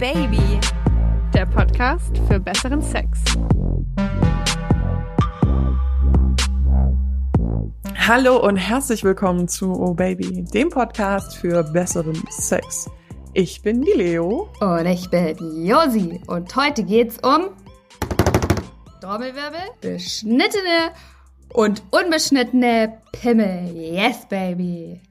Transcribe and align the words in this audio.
Baby, 0.00 0.58
der 1.34 1.44
Podcast 1.44 2.16
für 2.26 2.40
besseren 2.40 2.80
Sex. 2.80 3.22
Hallo 8.08 8.38
und 8.38 8.56
herzlich 8.56 9.04
willkommen 9.04 9.46
zu 9.46 9.70
Oh 9.72 9.92
Baby, 9.92 10.42
dem 10.54 10.70
Podcast 10.70 11.36
für 11.36 11.62
besseren 11.64 12.18
Sex. 12.30 12.88
Ich 13.34 13.60
bin 13.60 13.82
die 13.82 13.92
Leo. 13.92 14.48
Und 14.60 14.86
ich 14.86 15.10
bin 15.10 15.36
die 15.36 15.66
Josi. 15.66 16.18
Und 16.28 16.56
heute 16.56 16.82
geht's 16.82 17.18
um 17.18 17.50
Trommelwirbel, 19.02 19.60
beschnittene 19.82 20.92
und 21.52 21.82
unbeschnittene 21.90 23.02
Pimmel. 23.12 23.70
Yes, 23.76 24.26
baby. 24.30 25.02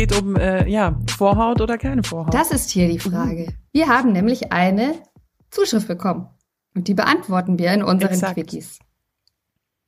Geht 0.00 0.18
um, 0.18 0.34
äh, 0.36 0.66
ja, 0.66 0.98
Vorhaut 1.14 1.60
oder 1.60 1.76
keine 1.76 2.02
Vorhaut. 2.02 2.32
Das 2.32 2.52
ist 2.52 2.70
hier 2.70 2.88
die 2.88 2.98
Frage. 2.98 3.54
Wir 3.72 3.88
haben 3.88 4.12
nämlich 4.12 4.50
eine 4.50 4.94
Zuschrift 5.50 5.88
bekommen. 5.88 6.26
Und 6.74 6.88
die 6.88 6.94
beantworten 6.94 7.58
wir 7.58 7.70
in 7.74 7.82
unseren 7.82 8.12
Exakt. 8.12 8.34
Quickies. 8.34 8.78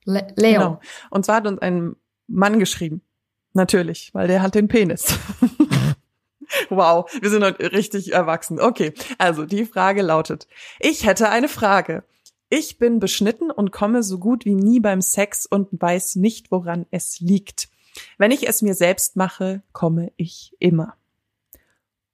Le 0.05 0.27
Leo. 0.37 0.59
Genau. 0.59 0.81
Und 1.11 1.25
zwar 1.25 1.37
hat 1.37 1.47
uns 1.47 1.61
ein 1.61 1.97
Mann 2.27 2.59
geschrieben. 2.59 3.01
Natürlich, 3.55 4.13
weil 4.13 4.29
der 4.29 4.43
hat 4.43 4.55
den 4.55 4.69
Penis. 4.69 5.19
wow, 6.69 7.11
wir 7.21 7.31
sind 7.31 7.43
heute 7.43 7.73
richtig 7.73 8.13
erwachsen. 8.13 8.61
Okay, 8.61 8.93
also 9.17 9.47
die 9.47 9.65
Frage 9.65 10.03
lautet, 10.03 10.47
ich 10.79 11.07
hätte 11.07 11.31
eine 11.31 11.49
Frage. 11.49 12.05
Ich 12.51 12.77
bin 12.77 12.99
beschnitten 12.99 13.51
und 13.51 13.73
komme 13.73 14.03
so 14.03 14.19
gut 14.19 14.45
wie 14.45 14.55
nie 14.55 14.81
beim 14.81 15.01
Sex 15.01 15.47
und 15.47 15.69
weiß 15.71 16.17
nicht, 16.17 16.51
woran 16.51 16.85
es 16.91 17.21
liegt. 17.21 17.72
Wenn 18.19 18.31
ich 18.31 18.49
es 18.49 18.63
mir 18.63 18.75
selbst 18.75 19.17
mache, 19.17 19.63
komme 19.73 20.13
ich 20.17 20.57
immer. 20.59 20.95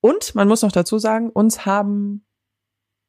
Und 0.00 0.34
man 0.34 0.48
muss 0.48 0.62
noch 0.62 0.72
dazu 0.72 0.98
sagen, 0.98 1.30
uns 1.30 1.66
haben 1.66 2.24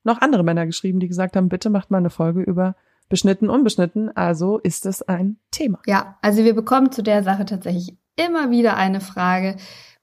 noch 0.04 0.22
andere 0.22 0.44
Männer 0.44 0.66
geschrieben, 0.66 1.00
die 1.00 1.08
gesagt 1.08 1.36
haben, 1.36 1.50
bitte 1.50 1.70
macht 1.70 1.92
mal 1.92 1.98
eine 1.98 2.10
Folge 2.10 2.42
über 2.42 2.76
beschnitten, 3.10 3.50
unbeschnitten. 3.50 4.16
Also 4.16 4.60
ist 4.60 4.86
es 4.86 5.02
ein 5.02 5.38
Thema. 5.52 5.80
Ja, 5.86 6.18
also 6.22 6.44
wir 6.44 6.56
bekommen 6.56 6.92
zu 6.92 7.04
der 7.04 7.24
Sache 7.24 7.46
tatsächlich 7.46 7.98
immer 8.16 8.52
wieder 8.52 8.76
eine 8.76 9.02
Frage. 9.02 9.58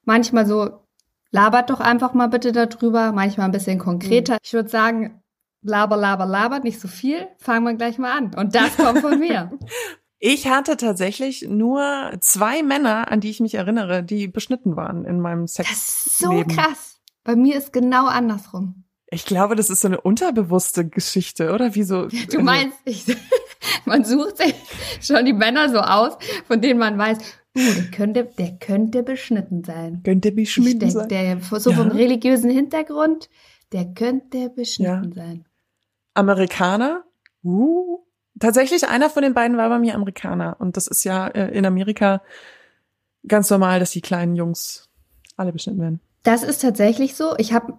Manchmal 0.05 0.47
so, 0.47 0.81
labert 1.31 1.71
doch 1.71 1.81
einfach 1.81 2.15
mal 2.15 2.29
bitte 2.29 2.53
darüber, 2.53 3.13
manchmal 3.13 3.47
ein 3.47 3.53
bisschen 3.53 3.79
konkreter. 3.79 4.35
Mhm. 4.35 4.39
Ich 4.43 4.53
würde 4.53 4.69
sagen, 4.69 5.23
laber, 5.63 5.97
laber, 5.97 6.27
labert, 6.27 6.65
nicht 6.65 6.81
so 6.81 6.89
viel. 6.89 7.29
Fangen 7.39 7.65
wir 7.65 7.75
gleich 7.75 7.99
mal 7.99 8.17
an. 8.17 8.35
Und 8.35 8.55
das 8.55 8.77
kommt 8.77 9.01
von 9.01 9.19
mir. 9.19 9.53
Ich 10.29 10.49
hatte 10.49 10.77
tatsächlich 10.77 11.47
nur 11.49 12.17
zwei 12.19 12.65
Männer, 12.65 13.13
an 13.13 13.21
die 13.21 13.31
ich 13.31 13.39
mich 13.39 13.55
erinnere, 13.55 14.03
die 14.03 14.27
beschnitten 14.27 14.75
waren 14.75 15.05
in 15.05 15.21
meinem 15.21 15.47
Sex. 15.47 15.69
Das 15.69 15.79
ist 16.07 16.19
so 16.19 16.43
krass. 16.43 17.01
Bei 17.23 17.37
mir 17.37 17.57
ist 17.57 17.73
genau 17.73 18.07
andersrum. 18.07 18.83
Ich 19.09 19.25
glaube, 19.25 19.55
das 19.55 19.71
ist 19.71 19.83
so 19.83 19.87
eine 19.87 20.01
unterbewusste 20.01 20.89
Geschichte, 20.89 21.53
oder? 21.53 21.77
Wie 21.77 21.85
so. 21.85 22.09
Du 22.33 22.41
meinst, 22.41 22.77
ich, 22.85 23.05
man 23.85 24.05
sucht 24.05 24.39
sich 24.39 24.55
schon 25.01 25.25
die 25.27 25.33
Männer 25.33 25.69
so 25.69 25.79
aus, 25.79 26.19
von 26.49 26.61
denen 26.61 26.81
man 26.81 26.99
weiß, 26.99 27.19
uh, 27.57 27.61
der 27.77 27.91
könnte, 27.93 28.25
der 28.37 28.57
könnte 28.59 29.05
beschnitten 29.05 29.63
sein. 29.63 30.03
Könnte 30.03 30.33
beschnitten 30.33 30.81
denk, 30.81 30.93
sein. 30.93 31.09
Der, 31.09 31.41
so 31.41 31.71
ja. 31.71 31.77
vom 31.77 31.93
religiösen 31.93 32.51
Hintergrund, 32.51 33.31
der 33.71 33.95
könnte 33.95 34.51
beschnitten 34.51 35.13
ja. 35.15 35.23
sein. 35.25 35.45
Amerikaner? 36.15 37.05
Uh. 37.45 38.06
Tatsächlich, 38.39 38.89
einer 38.89 39.11
von 39.11 39.23
den 39.23 39.35
beiden 39.35 39.57
war 39.57 39.69
bei 39.69 39.79
mir 39.79 39.95
Amerikaner. 39.95 40.57
Und 40.59 40.77
das 40.77 40.87
ist 40.87 41.05
ja 41.05 41.27
äh, 41.29 41.57
in 41.57 41.65
Amerika 41.65 42.23
ganz 43.27 43.51
normal, 43.51 43.81
dass 43.81 43.91
die 43.91 44.01
kleinen 44.01 44.37
Jungs 44.37 44.89
alle 45.37 45.53
beschnitten 45.53 45.81
werden. 45.81 46.01
Das 46.23 46.43
ist 46.43 46.63
tatsächlich 46.63 47.15
so. 47.15 47.35
Ich 47.39 47.53
habe 47.53 47.79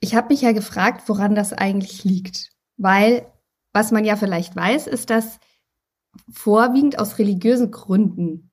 ich 0.00 0.14
habe 0.14 0.28
mich 0.28 0.42
ja 0.42 0.52
gefragt, 0.52 1.08
woran 1.08 1.34
das 1.34 1.52
eigentlich 1.52 2.04
liegt. 2.04 2.50
Weil, 2.76 3.26
was 3.72 3.92
man 3.92 4.04
ja 4.04 4.16
vielleicht 4.16 4.54
weiß, 4.54 4.86
ist, 4.86 5.10
dass 5.10 5.38
vorwiegend 6.30 6.98
aus 6.98 7.18
religiösen 7.18 7.70
Gründen 7.70 8.50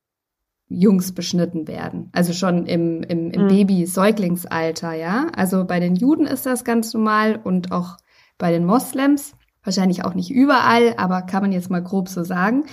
Jungs 0.69 1.13
beschnitten 1.13 1.67
werden. 1.67 2.09
Also 2.13 2.33
schon 2.33 2.65
im, 2.65 3.03
im, 3.03 3.31
im 3.31 3.43
mhm. 3.43 3.47
Baby-Säuglingsalter, 3.47 4.93
ja. 4.93 5.27
Also 5.35 5.65
bei 5.65 5.79
den 5.79 5.95
Juden 5.95 6.25
ist 6.25 6.45
das 6.45 6.63
ganz 6.63 6.93
normal 6.93 7.39
und 7.43 7.71
auch 7.71 7.97
bei 8.37 8.51
den 8.51 8.65
Moslems. 8.65 9.35
Wahrscheinlich 9.63 10.03
auch 10.03 10.13
nicht 10.13 10.31
überall, 10.31 10.95
aber 10.97 11.21
kann 11.21 11.41
man 11.41 11.51
jetzt 11.51 11.69
mal 11.69 11.83
grob 11.83 12.09
so 12.09 12.23
sagen. 12.23 12.65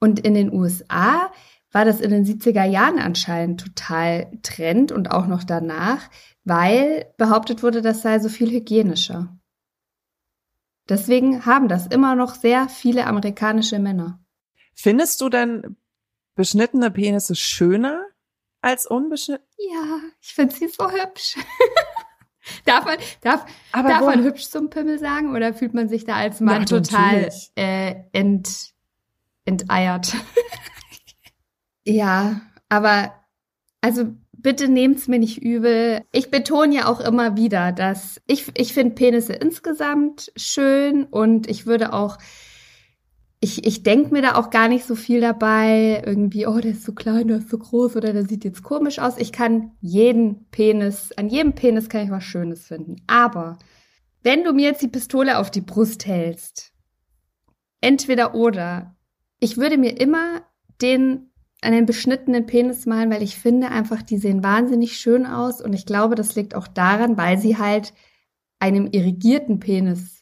Und 0.00 0.20
in 0.20 0.34
den 0.34 0.52
USA 0.52 1.30
war 1.72 1.84
das 1.84 2.00
in 2.00 2.10
den 2.10 2.24
70er 2.24 2.64
Jahren 2.64 2.98
anscheinend 2.98 3.60
total 3.60 4.30
Trend 4.42 4.92
und 4.92 5.10
auch 5.10 5.26
noch 5.26 5.44
danach, 5.44 6.10
weil 6.44 7.06
behauptet 7.16 7.62
wurde, 7.62 7.82
das 7.82 8.02
sei 8.02 8.18
so 8.18 8.28
viel 8.28 8.50
hygienischer. 8.50 9.36
Deswegen 10.88 11.46
haben 11.46 11.68
das 11.68 11.86
immer 11.86 12.14
noch 12.14 12.34
sehr 12.34 12.68
viele 12.68 13.06
amerikanische 13.06 13.78
Männer. 13.78 14.20
Findest 14.74 15.20
du 15.20 15.28
denn 15.28 15.76
beschnittene 16.34 16.90
Penisse 16.90 17.34
schöner 17.34 18.06
als 18.60 18.86
unbeschnittene? 18.86 19.46
Ja, 19.58 20.00
ich 20.20 20.34
finde 20.34 20.54
sie 20.54 20.68
so 20.68 20.90
hübsch. 20.90 21.36
darf 22.64 22.84
man, 22.84 22.96
darf, 23.20 23.44
Aber 23.72 23.88
darf 23.88 24.00
man 24.02 24.24
hübsch 24.24 24.48
zum 24.48 24.70
Pimmel 24.70 24.98
sagen 24.98 25.34
oder 25.34 25.54
fühlt 25.54 25.74
man 25.74 25.88
sich 25.88 26.04
da 26.04 26.14
als 26.14 26.40
Mann 26.40 26.60
ja, 26.60 26.64
total 26.64 27.30
äh, 27.56 27.94
ent, 28.12 28.72
enteiert? 29.44 30.14
ja, 31.84 32.40
aber 32.68 33.12
also 33.80 34.14
bitte 34.32 34.68
nehmt's 34.68 35.08
mir 35.08 35.18
nicht 35.18 35.42
übel. 35.42 36.02
Ich 36.12 36.30
betone 36.30 36.74
ja 36.74 36.86
auch 36.86 37.00
immer 37.00 37.36
wieder, 37.36 37.72
dass 37.72 38.20
ich, 38.26 38.50
ich 38.56 38.72
finde 38.72 38.94
Penisse 38.94 39.32
insgesamt 39.32 40.32
schön 40.36 41.04
und 41.04 41.48
ich 41.48 41.66
würde 41.66 41.92
auch, 41.92 42.18
ich, 43.44 43.66
ich 43.66 43.82
denke 43.82 44.12
mir 44.12 44.22
da 44.22 44.36
auch 44.36 44.50
gar 44.50 44.68
nicht 44.68 44.84
so 44.84 44.94
viel 44.94 45.20
dabei, 45.20 46.00
irgendwie, 46.06 46.46
oh, 46.46 46.60
der 46.60 46.70
ist 46.70 46.84
so 46.84 46.92
klein, 46.92 47.26
der 47.26 47.38
ist 47.38 47.50
so 47.50 47.58
groß 47.58 47.96
oder 47.96 48.12
der 48.12 48.24
sieht 48.24 48.44
jetzt 48.44 48.62
komisch 48.62 49.00
aus. 49.00 49.18
Ich 49.18 49.32
kann 49.32 49.72
jeden 49.80 50.48
Penis, 50.52 51.10
an 51.16 51.28
jedem 51.28 51.52
Penis 51.52 51.88
kann 51.88 52.04
ich 52.04 52.10
was 52.12 52.22
Schönes 52.22 52.68
finden. 52.68 53.02
Aber 53.08 53.58
wenn 54.22 54.44
du 54.44 54.52
mir 54.52 54.66
jetzt 54.68 54.80
die 54.80 54.88
Pistole 54.88 55.38
auf 55.38 55.50
die 55.50 55.60
Brust 55.60 56.06
hältst, 56.06 56.72
entweder 57.80 58.36
oder, 58.36 58.94
ich 59.40 59.56
würde 59.56 59.76
mir 59.76 60.00
immer 60.00 60.42
den 60.80 61.32
einen 61.62 61.84
beschnittenen 61.84 62.46
Penis 62.46 62.86
malen, 62.86 63.10
weil 63.10 63.24
ich 63.24 63.36
finde 63.36 63.72
einfach, 63.72 64.02
die 64.02 64.18
sehen 64.18 64.44
wahnsinnig 64.44 64.96
schön 64.96 65.26
aus 65.26 65.60
und 65.60 65.72
ich 65.72 65.84
glaube, 65.84 66.14
das 66.14 66.36
liegt 66.36 66.54
auch 66.54 66.68
daran, 66.68 67.16
weil 67.16 67.38
sie 67.38 67.58
halt 67.58 67.92
einem 68.60 68.86
irrigierten 68.86 69.58
Penis 69.58 70.21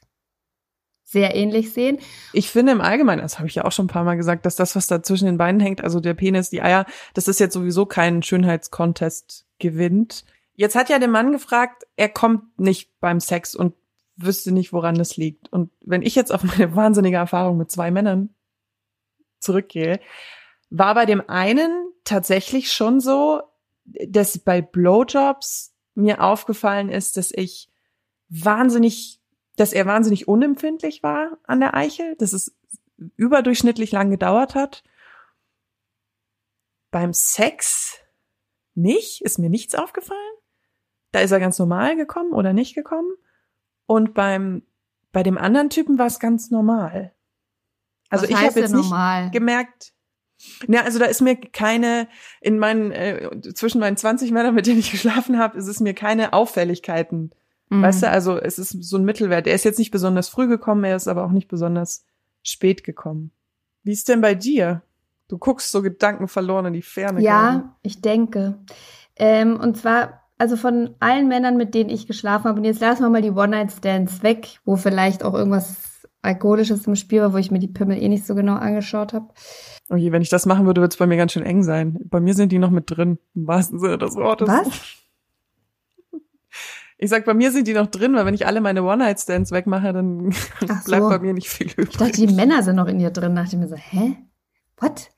sehr 1.10 1.34
ähnlich 1.34 1.72
sehen. 1.72 1.98
Ich 2.32 2.50
finde 2.50 2.72
im 2.72 2.81
Allgemeinen, 2.81 3.22
das 3.22 3.38
habe 3.38 3.48
ich 3.48 3.54
ja 3.56 3.65
auch 3.65 3.72
schon 3.72 3.87
ein 3.87 3.91
paar 3.91 4.04
Mal 4.04 4.16
gesagt, 4.16 4.47
dass 4.47 4.56
das, 4.56 4.76
was 4.76 4.87
da 4.87 5.03
zwischen 5.03 5.26
den 5.26 5.38
Beinen 5.38 5.60
hängt, 5.60 5.82
also 5.82 5.98
der 6.00 6.15
Penis, 6.15 6.50
die 6.50 6.62
Eier, 6.62 6.87
dass 7.15 7.25
das 7.25 7.38
jetzt 7.38 7.54
sowieso 7.54 7.84
keinen 7.84 8.22
Schönheitskontest 8.22 9.47
gewinnt. 9.59 10.25
Jetzt 10.54 10.76
hat 10.76 10.88
ja 10.88 10.99
der 10.99 11.09
Mann 11.09 11.32
gefragt, 11.32 11.84
er 11.97 12.09
kommt 12.09 12.59
nicht 12.60 12.91
beim 13.00 13.19
Sex 13.19 13.54
und 13.54 13.75
wüsste 14.16 14.53
nicht, 14.53 14.72
woran 14.72 14.94
das 14.94 15.16
liegt. 15.16 15.53
Und 15.53 15.70
wenn 15.81 16.03
ich 16.03 16.15
jetzt 16.15 16.32
auf 16.32 16.44
meine 16.44 16.76
wahnsinnige 16.76 17.16
Erfahrung 17.16 17.56
mit 17.56 17.70
zwei 17.70 17.91
Männern 17.91 18.31
zurückgehe, 19.41 20.00
war 20.69 20.94
bei 20.94 21.06
dem 21.06 21.28
einen 21.28 21.88
tatsächlich 22.04 22.72
schon 22.72 23.00
so, 23.00 23.43
dass 23.84 24.38
bei 24.38 24.62
Blowjobs 24.62 25.72
mir 25.94 26.22
aufgefallen 26.22 26.88
ist, 26.88 27.16
dass 27.16 27.32
ich 27.32 27.69
wahnsinnig, 28.28 29.19
dass 29.61 29.75
er 29.75 29.85
wahnsinnig 29.85 30.27
unempfindlich 30.27 31.03
war 31.03 31.37
an 31.47 31.61
der 31.61 31.75
Eichel, 31.75 32.17
dass 32.17 32.33
es 32.33 32.57
überdurchschnittlich 33.17 33.93
lang 33.93 34.11
gedauert 34.11 34.55
hat. 34.55 34.83
Beim 36.91 37.12
Sex 37.12 37.99
nicht, 38.75 39.21
ist 39.21 39.39
mir 39.39 39.51
nichts 39.51 39.75
aufgefallen. 39.75 40.19
Da 41.12 41.21
ist 41.21 41.31
er 41.31 41.41
ganz 41.41 41.59
normal 41.59 41.95
gekommen 41.97 42.33
oder 42.33 42.55
nicht 42.55 42.75
gekommen. 42.75 43.11
Und 43.85 44.15
beim, 44.15 44.62
bei 45.12 45.23
dem 45.23 45.37
anderen 45.37 45.69
Typen 45.69 45.99
war 45.99 46.07
es 46.07 46.21
ganz 46.21 46.51
normal. 46.51 47.12
Also 48.09 48.23
Was 48.23 48.31
ich 48.31 48.37
habe 48.37 48.61
jetzt 48.61 48.73
normal? 48.73 49.25
nicht 49.25 49.33
gemerkt, 49.35 49.93
ja, 50.69 50.85
also 50.85 50.99
da 50.99 51.05
ist 51.05 51.21
mir 51.21 51.37
keine, 51.37 52.09
in 52.41 52.59
meinen, 52.59 52.93
äh, 52.93 53.29
zwischen 53.55 53.79
meinen 53.79 53.99
20 53.99 54.31
Männern, 54.31 54.55
mit 54.55 54.67
denen 54.67 54.79
ich 54.79 54.91
geschlafen 54.91 55.39
habe, 55.39 55.59
ist 55.59 55.67
es 55.67 55.81
mir 55.81 55.93
keine 55.93 56.33
Auffälligkeiten. 56.33 57.33
Mhm. 57.70 57.82
Weißt 57.82 58.02
du, 58.02 58.11
also 58.11 58.38
es 58.38 58.58
ist 58.58 58.70
so 58.82 58.99
ein 58.99 59.05
Mittelwert. 59.05 59.46
Er 59.46 59.55
ist 59.55 59.64
jetzt 59.64 59.78
nicht 59.78 59.90
besonders 59.90 60.28
früh 60.28 60.49
gekommen, 60.49 60.84
er 60.84 60.96
ist 60.96 61.08
aber 61.08 61.25
auch 61.25 61.31
nicht 61.31 61.49
besonders 61.49 62.05
spät 62.43 62.84
gekommen. 62.84 63.31
Wie 63.82 63.93
ist 63.93 64.08
denn 64.08 64.20
bei 64.20 64.34
dir? 64.34 64.82
Du 65.28 65.38
guckst 65.38 65.70
so 65.70 65.81
gedankenverloren 65.81 66.67
in 66.67 66.72
die 66.75 66.82
Ferne. 66.82 67.22
Ja, 67.22 67.50
gerade. 67.50 67.69
ich 67.82 68.02
denke. 68.02 68.58
Ähm, 69.17 69.58
und 69.61 69.76
zwar, 69.76 70.25
also 70.38 70.56
von 70.56 70.96
allen 70.99 71.28
Männern, 71.28 71.56
mit 71.56 71.75
denen 71.75 71.88
ich 71.88 72.08
geschlafen 72.08 72.44
habe, 72.44 72.58
und 72.58 72.64
jetzt 72.64 72.81
lassen 72.81 73.02
wir 73.02 73.11
mal 73.11 73.22
die 73.22 73.31
One-Night-Stands 73.31 74.25
weg, 74.25 74.58
wo 74.64 74.76
vielleicht 74.76 75.23
auch 75.23 75.34
irgendwas 75.34 76.08
Alkoholisches 76.23 76.87
im 76.87 76.96
Spiel 76.96 77.23
war, 77.23 77.32
wo 77.32 77.37
ich 77.37 77.50
mir 77.50 77.61
die 77.61 77.69
Pimmel 77.69 78.02
eh 78.02 78.08
nicht 78.08 78.26
so 78.26 78.34
genau 78.34 78.55
angeschaut 78.55 79.12
habe. 79.12 79.28
Oh 79.88 79.96
je, 79.96 80.12
wenn 80.12 80.23
ich 80.23 80.28
das 80.28 80.46
machen 80.46 80.66
würde, 80.66 80.81
würde 80.81 80.93
es 80.93 80.99
bei 80.99 81.06
mir 81.06 81.16
ganz 81.16 81.32
schön 81.32 81.44
eng 81.44 81.62
sein. 81.62 81.99
Bei 82.05 82.20
mir 82.20 82.34
sind 82.34 82.52
die 82.52 82.58
noch 82.58 82.70
mit 82.70 82.90
drin, 82.90 83.19
im 83.34 83.46
wahrsten 83.46 83.78
Sinne 83.78 83.99
des 83.99 84.16
Wortes. 84.16 84.49
Was? 84.49 84.69
Ich 87.02 87.08
sag, 87.08 87.25
bei 87.25 87.32
mir 87.32 87.50
sind 87.50 87.67
die 87.67 87.73
noch 87.73 87.87
drin, 87.87 88.14
weil 88.14 88.26
wenn 88.26 88.35
ich 88.35 88.47
alle 88.47 88.61
meine 88.61 88.82
One-Night-Stands 88.82 89.52
wegmache, 89.52 89.93
dann 89.94 90.35
Ach 90.69 90.85
bleibt 90.85 91.02
so. 91.05 91.08
bei 91.08 91.19
mir 91.19 91.32
nicht 91.32 91.49
viel 91.49 91.69
übrig. 91.70 91.88
Ich 91.93 91.97
dachte, 91.97 92.12
die 92.12 92.26
Männer 92.26 92.62
sind 92.62 92.76
noch 92.76 92.87
in 92.88 93.00
ihr 93.00 93.11
drin. 93.11 93.35
Da 93.35 93.43
dachte 93.43 93.56
ich 93.56 93.61
mir 93.61 93.69
so, 93.69 93.76
hä? 93.76 94.17
What? 94.76 95.08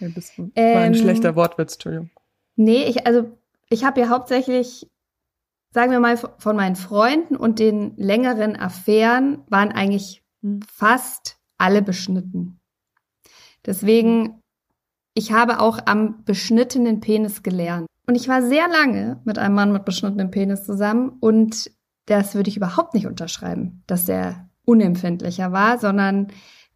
Ja, 0.00 0.08
das 0.14 0.36
war 0.38 0.46
Ähm, 0.56 0.78
ein 0.78 0.94
schlechter 0.94 1.34
Wortwitz, 1.34 1.74
Entschuldigung. 1.74 2.10
Nee, 2.56 2.84
ich, 2.84 3.06
also, 3.06 3.30
ich 3.70 3.82
habe 3.84 4.00
ja 4.00 4.10
hauptsächlich, 4.10 4.90
sagen 5.70 5.90
wir 5.90 6.00
mal, 6.00 6.18
von 6.18 6.54
meinen 6.54 6.76
Freunden 6.76 7.36
und 7.36 7.58
den 7.58 7.96
längeren 7.96 8.54
Affären 8.56 9.42
waren 9.48 9.72
eigentlich 9.72 10.22
Hm. 10.42 10.60
fast 10.70 11.38
alle 11.56 11.80
beschnitten. 11.82 12.58
Deswegen, 13.64 14.40
ich 15.14 15.32
habe 15.32 15.60
auch 15.60 15.78
am 15.86 16.24
beschnittenen 16.24 17.00
Penis 17.00 17.42
gelernt. 17.42 17.86
Und 18.06 18.16
ich 18.16 18.28
war 18.28 18.42
sehr 18.42 18.68
lange 18.68 19.20
mit 19.24 19.38
einem 19.38 19.54
Mann 19.54 19.72
mit 19.72 19.84
beschnittenem 19.84 20.30
Penis 20.30 20.64
zusammen 20.64 21.10
und 21.20 21.70
das 22.06 22.34
würde 22.34 22.50
ich 22.50 22.56
überhaupt 22.56 22.94
nicht 22.94 23.06
unterschreiben, 23.06 23.82
dass 23.86 24.04
der 24.06 24.48
unempfindlicher 24.64 25.52
war, 25.52 25.78
sondern 25.78 26.28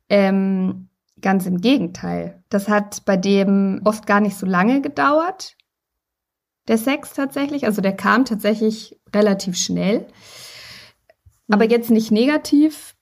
ähm, 0.08 0.88
ganz 1.20 1.46
im 1.46 1.60
Gegenteil. 1.60 2.42
Das 2.48 2.68
hat 2.68 3.04
bei 3.04 3.16
dem 3.16 3.80
oft 3.84 4.06
gar 4.06 4.20
nicht 4.20 4.36
so 4.36 4.46
lange 4.46 4.80
gedauert, 4.80 5.56
der 6.68 6.78
Sex 6.78 7.12
tatsächlich. 7.12 7.64
Also 7.64 7.80
der 7.80 7.94
kam 7.94 8.24
tatsächlich 8.24 9.00
relativ 9.14 9.56
schnell. 9.56 10.06
Aber 11.48 11.64
jetzt 11.64 11.90
nicht 11.90 12.10
negativ, 12.10 12.95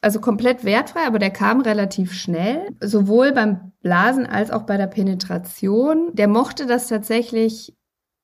also 0.00 0.20
komplett 0.20 0.64
wertfrei, 0.64 1.06
aber 1.06 1.18
der 1.18 1.30
kam 1.30 1.60
relativ 1.60 2.12
schnell. 2.12 2.68
Sowohl 2.80 3.32
beim 3.32 3.72
Blasen 3.82 4.26
als 4.26 4.50
auch 4.50 4.62
bei 4.62 4.76
der 4.76 4.86
Penetration. 4.86 6.14
Der 6.14 6.28
mochte 6.28 6.66
das 6.66 6.88
tatsächlich 6.88 7.76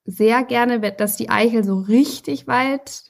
sehr 0.05 0.45
gerne, 0.45 0.81
dass 0.81 1.17
die 1.17 1.31
Eichel 1.31 1.65
so 1.65 1.79
richtig 1.79 2.47
weit 2.47 3.03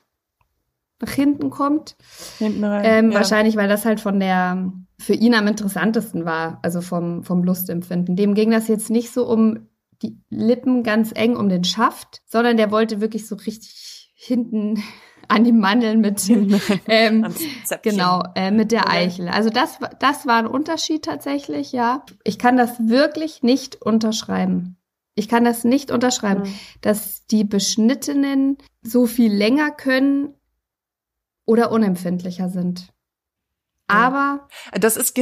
nach 1.00 1.12
hinten 1.12 1.50
kommt. 1.50 1.96
Hinten 2.38 2.64
rein. 2.64 2.82
Ähm, 2.84 3.10
ja. 3.10 3.18
Wahrscheinlich, 3.18 3.56
weil 3.56 3.68
das 3.68 3.84
halt 3.84 4.00
von 4.00 4.20
der 4.20 4.72
für 4.98 5.14
ihn 5.14 5.34
am 5.34 5.46
interessantesten 5.46 6.24
war, 6.24 6.60
also 6.62 6.80
vom, 6.80 7.24
vom 7.24 7.42
Lustempfinden. 7.42 8.16
Dem 8.16 8.34
ging 8.34 8.50
das 8.50 8.68
jetzt 8.68 8.90
nicht 8.90 9.12
so 9.12 9.26
um 9.26 9.68
die 10.02 10.16
Lippen 10.30 10.82
ganz 10.82 11.12
eng 11.14 11.36
um 11.36 11.48
den 11.48 11.64
Schaft, 11.64 12.22
sondern 12.26 12.56
der 12.56 12.70
wollte 12.70 13.00
wirklich 13.00 13.26
so 13.26 13.34
richtig 13.34 14.12
hinten 14.14 14.82
an 15.28 15.44
die 15.44 15.52
Mandeln 15.52 16.00
mit, 16.00 16.28
ähm, 16.88 17.26
genau, 17.82 18.22
äh, 18.34 18.50
mit 18.50 18.72
der. 18.72 18.88
Eichel. 18.88 19.28
Also 19.28 19.50
das, 19.50 19.78
das 19.98 20.26
war 20.26 20.36
ein 20.38 20.46
Unterschied 20.46 21.04
tatsächlich, 21.04 21.72
ja. 21.72 22.04
Ich 22.24 22.38
kann 22.38 22.56
das 22.56 22.78
wirklich 22.88 23.42
nicht 23.42 23.80
unterschreiben. 23.82 24.76
Ich 25.14 25.28
kann 25.28 25.44
das 25.44 25.64
nicht 25.64 25.90
unterschreiben, 25.90 26.42
Mhm. 26.42 26.54
dass 26.80 27.26
die 27.26 27.44
Beschnittenen 27.44 28.58
so 28.82 29.06
viel 29.06 29.32
länger 29.32 29.70
können 29.70 30.34
oder 31.46 31.70
unempfindlicher 31.70 32.48
sind. 32.48 32.88
Ja. 33.90 33.96
Aber 33.96 34.48
Das 34.72 34.96
ist, 34.96 35.14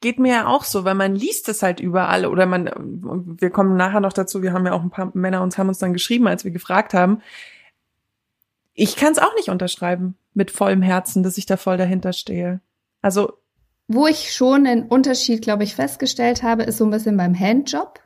geht 0.00 0.18
mir 0.18 0.32
ja 0.32 0.46
auch 0.46 0.64
so, 0.64 0.84
weil 0.84 0.94
man 0.94 1.14
liest 1.14 1.48
es 1.48 1.62
halt 1.62 1.80
überall 1.80 2.26
oder 2.26 2.44
man, 2.46 2.70
wir 3.40 3.50
kommen 3.50 3.76
nachher 3.76 4.00
noch 4.00 4.12
dazu, 4.12 4.42
wir 4.42 4.52
haben 4.52 4.66
ja 4.66 4.72
auch 4.72 4.82
ein 4.82 4.90
paar 4.90 5.10
Männer 5.14 5.42
uns 5.42 5.56
haben 5.58 5.68
uns 5.68 5.78
dann 5.78 5.92
geschrieben, 5.92 6.26
als 6.26 6.44
wir 6.44 6.50
gefragt 6.50 6.92
haben. 6.92 7.22
Ich 8.74 8.96
kann 8.96 9.12
es 9.12 9.18
auch 9.18 9.34
nicht 9.36 9.48
unterschreiben 9.48 10.16
mit 10.34 10.50
vollem 10.50 10.82
Herzen, 10.82 11.22
dass 11.22 11.38
ich 11.38 11.46
da 11.46 11.56
voll 11.56 11.76
dahinter 11.76 12.12
stehe. 12.12 12.60
Also, 13.02 13.34
wo 13.88 14.06
ich 14.06 14.32
schon 14.32 14.66
einen 14.66 14.88
Unterschied, 14.88 15.42
glaube 15.42 15.64
ich, 15.64 15.74
festgestellt 15.74 16.42
habe, 16.42 16.62
ist 16.62 16.78
so 16.78 16.84
ein 16.84 16.90
bisschen 16.90 17.16
beim 17.16 17.38
Handjob. 17.38 18.00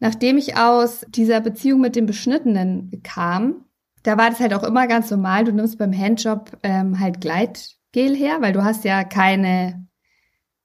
Nachdem 0.00 0.36
ich 0.36 0.58
aus 0.58 1.06
dieser 1.08 1.40
Beziehung 1.40 1.80
mit 1.80 1.96
dem 1.96 2.04
Beschnittenen 2.04 3.00
kam, 3.02 3.64
da 4.02 4.18
war 4.18 4.28
das 4.28 4.40
halt 4.40 4.52
auch 4.52 4.64
immer 4.64 4.86
ganz 4.86 5.10
normal. 5.10 5.44
Du 5.44 5.52
nimmst 5.52 5.78
beim 5.78 5.96
Handjob 5.96 6.58
ähm, 6.62 7.00
halt 7.00 7.20
Gleitgel 7.20 8.14
her, 8.14 8.38
weil 8.40 8.52
du 8.52 8.62
hast 8.62 8.84
ja 8.84 9.02
keine 9.04 9.86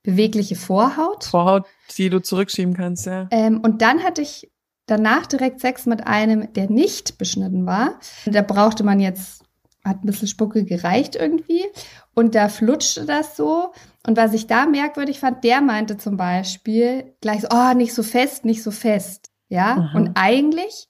bewegliche 0.04 0.56
Vorhaut. 0.56 1.24
Vorhaut, 1.24 1.66
die 1.98 2.10
du 2.10 2.22
zurückschieben 2.22 2.74
kannst, 2.74 3.06
ja. 3.06 3.28
Ähm, 3.32 3.62
und 3.62 3.82
dann 3.82 4.04
hatte 4.04 4.22
ich 4.22 4.52
danach 4.90 5.26
direkt 5.26 5.62
Sex 5.62 5.86
mit 5.86 6.06
einem, 6.08 6.52
der 6.54 6.70
nicht 6.70 7.18
beschnitten 7.18 7.66
war. 7.66 8.00
Da 8.26 8.42
brauchte 8.42 8.84
man 8.84 9.00
jetzt, 9.00 9.44
hat 9.84 10.04
ein 10.04 10.08
bisschen 10.08 10.28
Spucke 10.28 10.64
gereicht 10.64 11.16
irgendwie. 11.16 11.66
Und 12.14 12.36
da 12.36 12.50
flutschte 12.50 13.06
das 13.06 13.36
so. 13.38 13.72
Und 14.06 14.18
was 14.18 14.34
ich 14.34 14.48
da 14.48 14.66
merkwürdig 14.66 15.20
fand, 15.20 15.44
der 15.44 15.62
meinte 15.62 15.98
zum 15.98 16.18
Beispiel 16.18 17.16
gleich 17.22 17.42
so, 17.42 17.48
oh, 17.52 17.74
nicht 17.74 17.94
so 17.94 18.04
fest, 18.04 18.46
nicht 18.46 18.64
so 18.64 18.72
fest. 18.72 19.30
Ja. 19.48 19.76
Mhm. 19.76 19.96
Und 19.96 20.12
eigentlich 20.16 20.88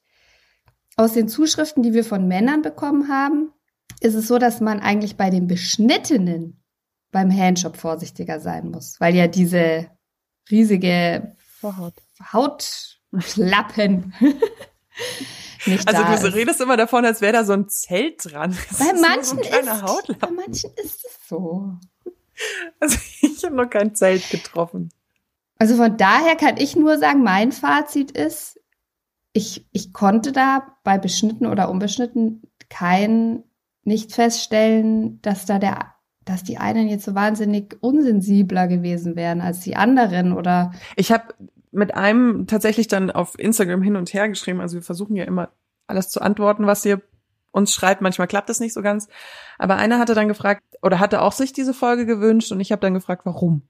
aus 0.96 1.14
den 1.14 1.28
Zuschriften, 1.28 1.82
die 1.82 1.94
wir 1.94 2.04
von 2.04 2.28
Männern 2.28 2.62
bekommen 2.62 3.08
haben, 3.08 3.52
ist 4.00 4.14
es 4.14 4.28
so, 4.28 4.38
dass 4.38 4.60
man 4.60 4.80
eigentlich 4.80 5.16
bei 5.16 5.30
den 5.30 5.46
Beschnittenen 5.46 6.62
beim 7.10 7.30
Handjob 7.30 7.76
vorsichtiger 7.76 8.40
sein 8.40 8.70
muss, 8.70 9.00
weil 9.00 9.14
ja 9.14 9.26
diese 9.26 9.88
riesige 10.50 11.36
Vorhaut. 11.60 12.99
Hautklappen 13.12 14.14
nicht 15.66 15.88
Also 15.88 16.02
du 16.04 16.28
ist. 16.28 16.34
redest 16.34 16.60
immer 16.60 16.76
davon, 16.76 17.04
als 17.04 17.20
wäre 17.20 17.32
da 17.32 17.44
so 17.44 17.52
ein 17.52 17.68
Zelt 17.68 18.32
dran. 18.32 18.56
Das 18.68 18.78
Bei 18.78 18.94
ist 18.94 19.00
manchen, 19.00 19.24
so 19.24 19.42
ist, 19.42 20.18
bei 20.18 20.30
manchen 20.30 20.70
ist 20.82 21.04
es 21.04 21.28
so. 21.28 21.74
Also 22.78 22.98
ich 23.20 23.44
habe 23.44 23.54
noch 23.54 23.68
kein 23.68 23.94
Zelt 23.94 24.28
getroffen. 24.30 24.90
Also 25.58 25.76
von 25.76 25.96
daher 25.98 26.36
kann 26.36 26.56
ich 26.56 26.74
nur 26.74 26.98
sagen, 26.98 27.22
mein 27.22 27.52
Fazit 27.52 28.10
ist, 28.12 28.58
ich, 29.32 29.66
ich 29.72 29.92
konnte 29.92 30.32
da 30.32 30.76
bei 30.84 30.98
beschnitten 30.98 31.46
oder 31.46 31.68
unbeschnitten 31.68 32.42
kein, 32.70 33.44
nicht 33.84 34.12
feststellen, 34.12 35.20
dass 35.22 35.44
da 35.44 35.58
der, 35.58 35.94
dass 36.24 36.42
die 36.42 36.58
einen 36.58 36.88
jetzt 36.88 37.04
so 37.04 37.14
wahnsinnig 37.14 37.76
unsensibler 37.80 38.68
gewesen 38.68 39.16
wären 39.16 39.40
als 39.40 39.60
die 39.60 39.76
anderen 39.76 40.32
oder 40.32 40.72
Ich 40.96 41.12
habe 41.12 41.34
mit 41.72 41.94
einem 41.94 42.46
tatsächlich 42.46 42.88
dann 42.88 43.10
auf 43.10 43.38
Instagram 43.38 43.82
hin 43.82 43.96
und 43.96 44.12
her 44.12 44.28
geschrieben. 44.28 44.60
Also 44.60 44.76
wir 44.76 44.82
versuchen 44.82 45.16
ja 45.16 45.24
immer 45.24 45.50
alles 45.86 46.08
zu 46.08 46.20
antworten, 46.20 46.66
was 46.66 46.84
ihr 46.84 47.00
uns 47.52 47.72
schreibt. 47.74 48.00
Manchmal 48.00 48.28
klappt 48.28 48.48
das 48.48 48.60
nicht 48.60 48.72
so 48.74 48.82
ganz. 48.82 49.08
Aber 49.58 49.76
einer 49.76 49.98
hatte 49.98 50.14
dann 50.14 50.28
gefragt 50.28 50.62
oder 50.82 50.98
hatte 51.00 51.22
auch 51.22 51.32
sich 51.32 51.52
diese 51.52 51.74
Folge 51.74 52.06
gewünscht 52.06 52.52
und 52.52 52.60
ich 52.60 52.72
habe 52.72 52.80
dann 52.80 52.94
gefragt, 52.94 53.22
warum. 53.24 53.62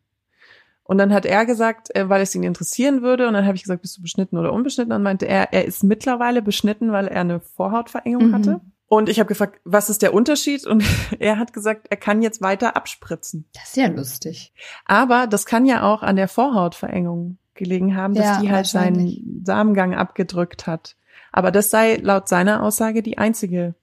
Und 0.84 0.98
dann 0.98 1.14
hat 1.14 1.24
er 1.24 1.46
gesagt, 1.46 1.94
äh, 1.94 2.08
weil 2.08 2.20
es 2.20 2.34
ihn 2.34 2.42
interessieren 2.42 3.00
würde. 3.02 3.28
Und 3.28 3.34
dann 3.34 3.46
habe 3.46 3.54
ich 3.54 3.62
gesagt, 3.62 3.82
bist 3.82 3.96
du 3.96 4.02
beschnitten 4.02 4.36
oder 4.36 4.52
unbeschnitten? 4.52 4.92
Und 4.92 5.02
meinte 5.04 5.26
er, 5.28 5.52
er 5.52 5.64
ist 5.64 5.84
mittlerweile 5.84 6.42
beschnitten, 6.42 6.90
weil 6.90 7.06
er 7.06 7.20
eine 7.20 7.38
Vorhautverengung 7.40 8.28
Mhm. 8.28 8.34
hatte. 8.34 8.60
Und 8.88 9.08
ich 9.08 9.20
habe 9.20 9.28
gefragt, 9.28 9.60
was 9.64 9.88
ist 9.88 10.02
der 10.02 10.12
Unterschied? 10.12 10.66
Und 10.66 10.82
er 11.20 11.38
hat 11.38 11.52
gesagt, 11.52 11.86
er 11.90 11.96
kann 11.96 12.22
jetzt 12.22 12.42
weiter 12.42 12.74
abspritzen. 12.76 13.44
das 13.54 13.68
ist 13.68 13.76
ja 13.76 13.86
lustig. 13.86 14.52
Aber 14.84 15.28
das 15.28 15.46
kann 15.46 15.64
ja 15.64 15.82
auch 15.84 16.02
an 16.02 16.16
der 16.16 16.26
Vorhautverengung 16.26 17.38
gelegen 17.60 17.94
haben, 17.96 18.14
dass 18.14 18.24
Ja, 18.24 18.40
die 18.40 18.50
halt 18.50 18.66
seinen 18.66 19.42
Samengang 19.44 19.94
abgedrückt 19.94 20.66
hat. 20.66 20.96
Aber 21.30 21.52
das 21.52 21.70
sei 21.70 21.96
laut 21.96 22.28
seiner 22.28 22.62
Aussage 22.64 23.02
die 23.02 23.18
einzige 23.18 23.74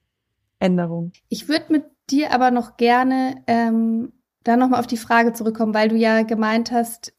Änderung. 0.58 1.12
Ich 1.30 1.48
würde 1.48 1.66
mit 1.70 1.84
dir 2.10 2.32
aber 2.32 2.50
noch 2.50 2.76
gerne 2.76 3.42
ähm, 3.46 4.12
da 4.44 4.56
nochmal 4.56 4.80
auf 4.80 4.86
die 4.86 4.96
Frage 4.96 5.32
zurückkommen, 5.32 5.72
weil 5.72 5.88
du 5.88 5.96
ja 5.96 6.22
gemeint 6.22 6.72
hast, 6.72 7.14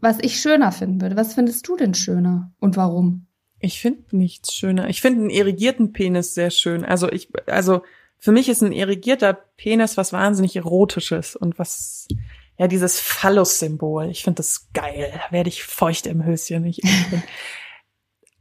was 0.00 0.18
ich 0.20 0.40
schöner 0.40 0.72
finden 0.72 1.00
würde. 1.00 1.16
Was 1.16 1.34
findest 1.34 1.68
du 1.68 1.76
denn 1.76 1.94
schöner 1.94 2.52
und 2.58 2.76
warum? 2.76 3.26
Ich 3.60 3.80
finde 3.80 4.16
nichts 4.16 4.54
schöner. 4.54 4.88
Ich 4.88 5.00
finde 5.00 5.20
einen 5.20 5.30
irrigierten 5.30 5.92
Penis 5.92 6.34
sehr 6.34 6.50
schön. 6.50 6.84
Also 6.84 7.10
ich, 7.10 7.28
also 7.46 7.82
für 8.18 8.32
mich 8.32 8.48
ist 8.48 8.62
ein 8.62 8.72
irrigierter 8.72 9.34
Penis 9.34 9.96
was 9.96 10.12
wahnsinnig 10.12 10.56
erotisches 10.56 11.36
und 11.36 11.58
was, 11.58 12.08
ja, 12.56 12.68
dieses 12.68 13.00
Phallus-Symbol. 13.00 14.06
Ich 14.10 14.22
finde 14.22 14.36
das 14.36 14.68
geil. 14.72 15.12
Da 15.12 15.32
werde 15.32 15.48
ich 15.48 15.64
feucht 15.64 16.06
im 16.06 16.24
Höschen. 16.24 16.64
Ich. 16.64 16.80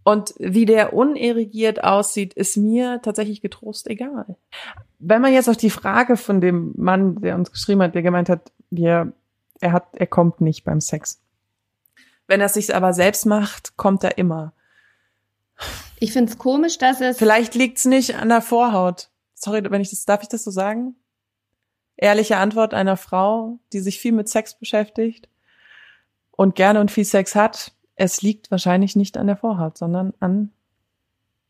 Und 0.04 0.34
wie 0.38 0.66
der 0.66 0.94
unirrigiert 0.94 1.84
aussieht, 1.84 2.34
ist 2.34 2.58
mir 2.58 3.02
tatsächlich 3.02 3.42
getrost 3.42 3.88
egal. 3.88 4.38
Wenn 5.00 5.22
man 5.22 5.34
jetzt 5.34 5.50
auf 5.50 5.58
die 5.58 5.70
Frage 5.70 6.18
von 6.18 6.42
dem 6.42 6.74
Mann, 6.76 7.22
der 7.22 7.36
uns 7.36 7.52
geschrieben 7.52 7.82
hat, 7.82 7.96
der 7.96 8.02
gemeint 8.02 8.30
hat, 8.30 8.52
wir, 8.70 9.14
er 9.62 9.72
hat, 9.72 9.88
er 9.94 10.08
kommt 10.08 10.42
nicht 10.42 10.64
beim 10.64 10.82
Sex. 10.82 11.22
Wenn 12.28 12.42
er 12.42 12.48
es 12.48 12.54
sich 12.54 12.74
aber 12.76 12.94
selbst 12.94 13.26
macht, 13.26 13.78
kommt 13.78 14.04
er 14.04 14.18
immer. 14.18 14.54
Ich 16.00 16.12
finde 16.12 16.32
es 16.32 16.38
komisch, 16.38 16.78
dass 16.78 17.00
es. 17.02 17.18
Vielleicht 17.18 17.56
liegt's 17.56 17.86
nicht 17.86 18.16
an 18.16 18.30
der 18.30 18.42
Vorhaut. 18.42 19.10
Sorry, 19.34 19.64
wenn 19.70 19.82
ich 19.82 19.90
das, 19.90 20.06
darf 20.06 20.22
ich 20.22 20.30
das 20.30 20.44
so 20.44 20.52
sagen? 20.52 20.96
Ehrliche 21.98 22.38
Antwort 22.38 22.74
einer 22.74 22.98
Frau, 22.98 23.60
die 23.72 23.80
sich 23.80 24.00
viel 24.00 24.12
mit 24.12 24.28
Sex 24.30 24.56
beschäftigt 24.56 25.30
und 26.32 26.56
gerne 26.56 26.80
und 26.80 26.92
viel 26.92 27.06
Sex 27.06 27.36
hat. 27.36 27.72
Es 27.96 28.22
liegt 28.22 28.50
wahrscheinlich 28.52 28.96
nicht 28.96 29.18
an 29.18 29.28
der 29.28 29.38
Vorhaut, 29.38 29.78
sondern 29.78 30.14
an 30.20 30.52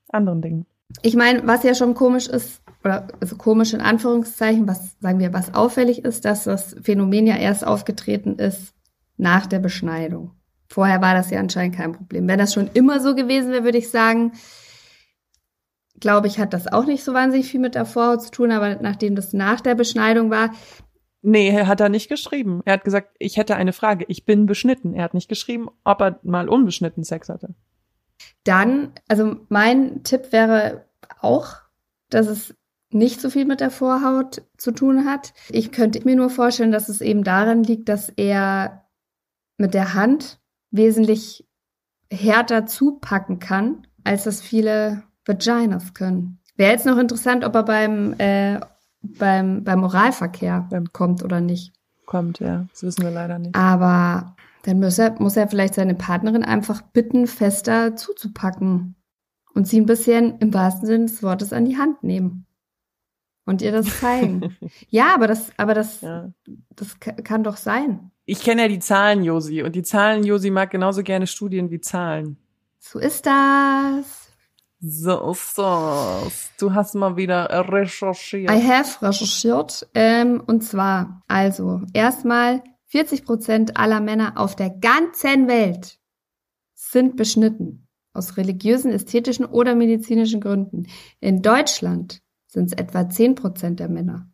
anderen 0.09 0.41
Dingen. 0.41 0.65
ich 1.01 1.15
meine, 1.15 1.47
was 1.47 1.63
ja 1.63 1.73
schon 1.73 1.95
komisch 1.95 2.27
ist, 2.27 2.61
oder 2.83 3.07
also 3.21 3.37
komisch 3.37 3.73
in 3.73 3.81
Anführungszeichen, 3.81 4.67
was 4.67 4.95
sagen 4.99 5.19
wir, 5.19 5.33
was 5.33 5.53
auffällig 5.53 6.03
ist, 6.03 6.25
dass 6.25 6.43
das 6.43 6.75
Phänomen 6.81 7.25
ja 7.25 7.37
erst 7.37 7.65
aufgetreten 7.65 8.37
ist 8.37 8.73
nach 9.17 9.45
der 9.45 9.59
Beschneidung. 9.59 10.31
Vorher 10.67 11.01
war 11.01 11.13
das 11.13 11.29
ja 11.29 11.39
anscheinend 11.39 11.75
kein 11.75 11.93
Problem. 11.93 12.27
Wenn 12.27 12.39
das 12.39 12.53
schon 12.53 12.69
immer 12.73 12.99
so 12.99 13.15
gewesen 13.15 13.51
wäre, 13.51 13.63
würde 13.63 13.77
ich 13.77 13.89
sagen, 13.89 14.33
glaube 16.03 16.27
ich, 16.27 16.37
hat 16.37 16.53
das 16.53 16.67
auch 16.67 16.85
nicht 16.85 17.03
so 17.03 17.13
wahnsinnig 17.13 17.49
viel 17.49 17.61
mit 17.61 17.75
der 17.75 17.85
Vorhaut 17.85 18.21
zu 18.23 18.29
tun, 18.29 18.51
aber 18.51 18.75
nachdem 18.75 19.15
das 19.15 19.31
nach 19.31 19.61
der 19.61 19.73
Beschneidung 19.73 20.29
war. 20.29 20.53
Nee, 21.21 21.63
hat 21.63 21.79
er 21.79 21.87
nicht 21.87 22.09
geschrieben. 22.09 22.61
Er 22.65 22.73
hat 22.73 22.83
gesagt, 22.83 23.15
ich 23.19 23.37
hätte 23.37 23.55
eine 23.55 23.71
Frage. 23.71 24.03
Ich 24.09 24.25
bin 24.25 24.45
beschnitten. 24.45 24.93
Er 24.93 25.05
hat 25.05 25.13
nicht 25.13 25.29
geschrieben, 25.29 25.69
ob 25.85 26.01
er 26.01 26.19
mal 26.23 26.49
unbeschnitten 26.49 27.05
Sex 27.05 27.29
hatte. 27.29 27.55
Dann, 28.43 28.91
also 29.07 29.37
mein 29.47 30.03
Tipp 30.03 30.33
wäre 30.33 30.85
auch, 31.21 31.55
dass 32.09 32.27
es 32.27 32.53
nicht 32.91 33.21
so 33.21 33.29
viel 33.29 33.45
mit 33.45 33.61
der 33.61 33.71
Vorhaut 33.71 34.43
zu 34.57 34.73
tun 34.73 35.05
hat. 35.05 35.33
Ich 35.49 35.71
könnte 35.71 36.03
mir 36.03 36.17
nur 36.17 36.29
vorstellen, 36.29 36.73
dass 36.73 36.89
es 36.89 36.99
eben 36.99 37.23
daran 37.23 37.63
liegt, 37.63 37.87
dass 37.87 38.09
er 38.09 38.85
mit 39.57 39.73
der 39.73 39.93
Hand 39.93 40.41
wesentlich 40.69 41.47
härter 42.11 42.65
zupacken 42.65 43.39
kann, 43.39 43.87
als 44.03 44.25
das 44.25 44.41
viele 44.41 45.03
Vaginas 45.25 45.93
können. 45.93 46.39
Wäre 46.55 46.71
jetzt 46.71 46.85
noch 46.85 46.97
interessant, 46.97 47.43
ob 47.43 47.55
er 47.55 47.63
beim, 47.63 48.13
äh, 48.19 48.59
beim, 49.01 49.63
beim 49.63 49.83
Oralverkehr 49.83 50.67
kommt 50.91 51.23
oder 51.23 51.41
nicht. 51.41 51.73
Kommt, 52.05 52.39
ja. 52.39 52.65
Das 52.71 52.83
wissen 52.83 53.03
wir 53.03 53.11
leider 53.11 53.39
nicht. 53.39 53.55
Aber 53.55 54.35
dann 54.63 54.79
muss 54.79 54.99
er, 54.99 55.19
muss 55.19 55.37
er 55.37 55.47
vielleicht 55.47 55.73
seine 55.73 55.95
Partnerin 55.95 56.43
einfach 56.43 56.81
bitten, 56.81 57.27
fester 57.27 57.95
zuzupacken 57.95 58.95
und 59.53 59.67
sie 59.67 59.79
ein 59.79 59.85
bisschen 59.85 60.37
im 60.39 60.53
wahrsten 60.53 60.87
Sinne 60.87 61.05
des 61.05 61.23
Wortes 61.23 61.53
an 61.53 61.65
die 61.65 61.77
Hand 61.77 62.03
nehmen 62.03 62.45
und 63.45 63.61
ihr 63.61 63.71
das 63.71 63.99
zeigen. 63.99 64.55
ja, 64.89 65.13
aber 65.13 65.27
das, 65.27 65.51
aber 65.57 65.73
das, 65.73 66.01
ja. 66.01 66.31
das 66.75 66.99
kann 66.99 67.43
doch 67.43 67.57
sein. 67.57 68.11
Ich 68.25 68.41
kenne 68.41 68.63
ja 68.63 68.67
die 68.69 68.79
Zahlen, 68.79 69.23
Josi, 69.23 69.63
und 69.63 69.75
die 69.75 69.83
Zahlen, 69.83 70.23
Josi 70.23 70.49
mag 70.49 70.71
genauso 70.71 71.03
gerne 71.03 71.27
Studien 71.27 71.71
wie 71.71 71.81
Zahlen. 71.81 72.37
So 72.79 72.99
ist 72.99 73.25
das. 73.25 74.22
So 74.85 75.31
ist 75.31 75.57
das. 75.57 76.51
Du 76.59 76.73
hast 76.73 76.93
mal 76.95 77.15
wieder 77.15 77.47
recherchiert. 77.71 78.51
I 78.51 78.61
have 78.61 79.01
recherchiert. 79.01 79.87
Ähm, 79.93 80.43
und 80.45 80.61
zwar, 80.61 81.23
also, 81.29 81.81
erstmal 81.93 82.61
40 82.87 83.23
Prozent 83.23 83.77
aller 83.77 84.01
Männer 84.01 84.33
auf 84.35 84.57
der 84.57 84.69
ganzen 84.69 85.47
Welt 85.47 85.99
sind 86.73 87.15
beschnitten. 87.15 87.87
Aus 88.11 88.35
religiösen, 88.35 88.91
ästhetischen 88.91 89.45
oder 89.45 89.73
medizinischen 89.73 90.41
Gründen. 90.41 90.87
In 91.21 91.41
Deutschland 91.41 92.21
sind 92.47 92.65
es 92.65 92.73
etwa 92.73 93.09
10 93.09 93.35
Prozent 93.35 93.79
der 93.79 93.87
Männer. 93.87 94.32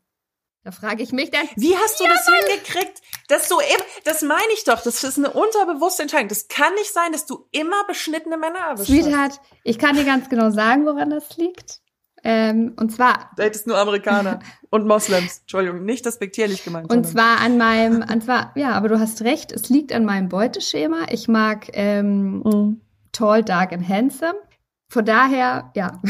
Da 0.64 0.72
frage 0.72 1.04
ich 1.04 1.14
mich 1.14 1.32
dann. 1.32 1.48
Wie 1.56 1.76
hast 1.76 2.00
du 2.00 2.04
ja, 2.04 2.10
das 2.10 2.26
hingekriegt, 2.26 3.02
dass 3.30 3.48
du 3.48 3.60
eben, 3.62 3.84
das 4.04 4.22
meine 4.22 4.52
ich 4.54 4.66
doch, 4.66 4.82
das 4.82 5.04
ist 5.04 5.18
eine 5.18 5.30
unterbewusste 5.30 6.02
Entscheidung. 6.02 6.28
Das 6.28 6.50
kann 6.50 6.74
nicht 6.76 6.94
sein, 6.94 7.12
dass 7.14 7.26
du 7.26 7.48
immer 7.52 7.86
beschnittene 7.88 8.38
Männer 8.38 8.60
erwischst. 8.60 8.88
Sweetheart, 8.88 9.40
ich 9.64 9.80
kann 9.80 9.96
dir 9.96 10.04
ganz 10.04 10.30
genau 10.30 10.50
sagen, 10.50 10.86
woran 10.86 11.10
das 11.10 11.38
liegt. 11.38 11.80
Ähm, 12.24 12.74
und 12.78 12.92
zwar. 12.92 13.32
Da 13.38 13.44
hättest 13.44 13.68
nur 13.68 13.78
Amerikaner 13.78 14.40
und 14.70 14.86
Moslems. 14.86 15.40
Entschuldigung, 15.40 15.86
nicht 15.86 16.06
respektierlich 16.06 16.64
gemeint. 16.66 16.92
Und 16.92 17.08
zwar 17.08 17.40
an 17.40 17.58
meinem, 17.58 18.04
an 18.04 18.22
zwar, 18.22 18.52
ja, 18.56 18.72
aber 18.72 18.90
du 18.90 19.00
hast 19.00 19.22
recht, 19.22 19.54
es 19.54 19.70
liegt 19.70 19.94
an 19.94 20.04
meinem 20.04 20.28
Beuteschema. 20.28 21.06
Ich 21.10 21.30
mag 21.30 21.68
ähm, 21.74 22.40
mm. 22.40 22.82
tall, 23.14 23.44
dark 23.44 23.72
and 23.72 23.88
handsome. 23.88 24.36
Von 24.90 25.06
daher, 25.06 25.72
ja. 25.76 26.02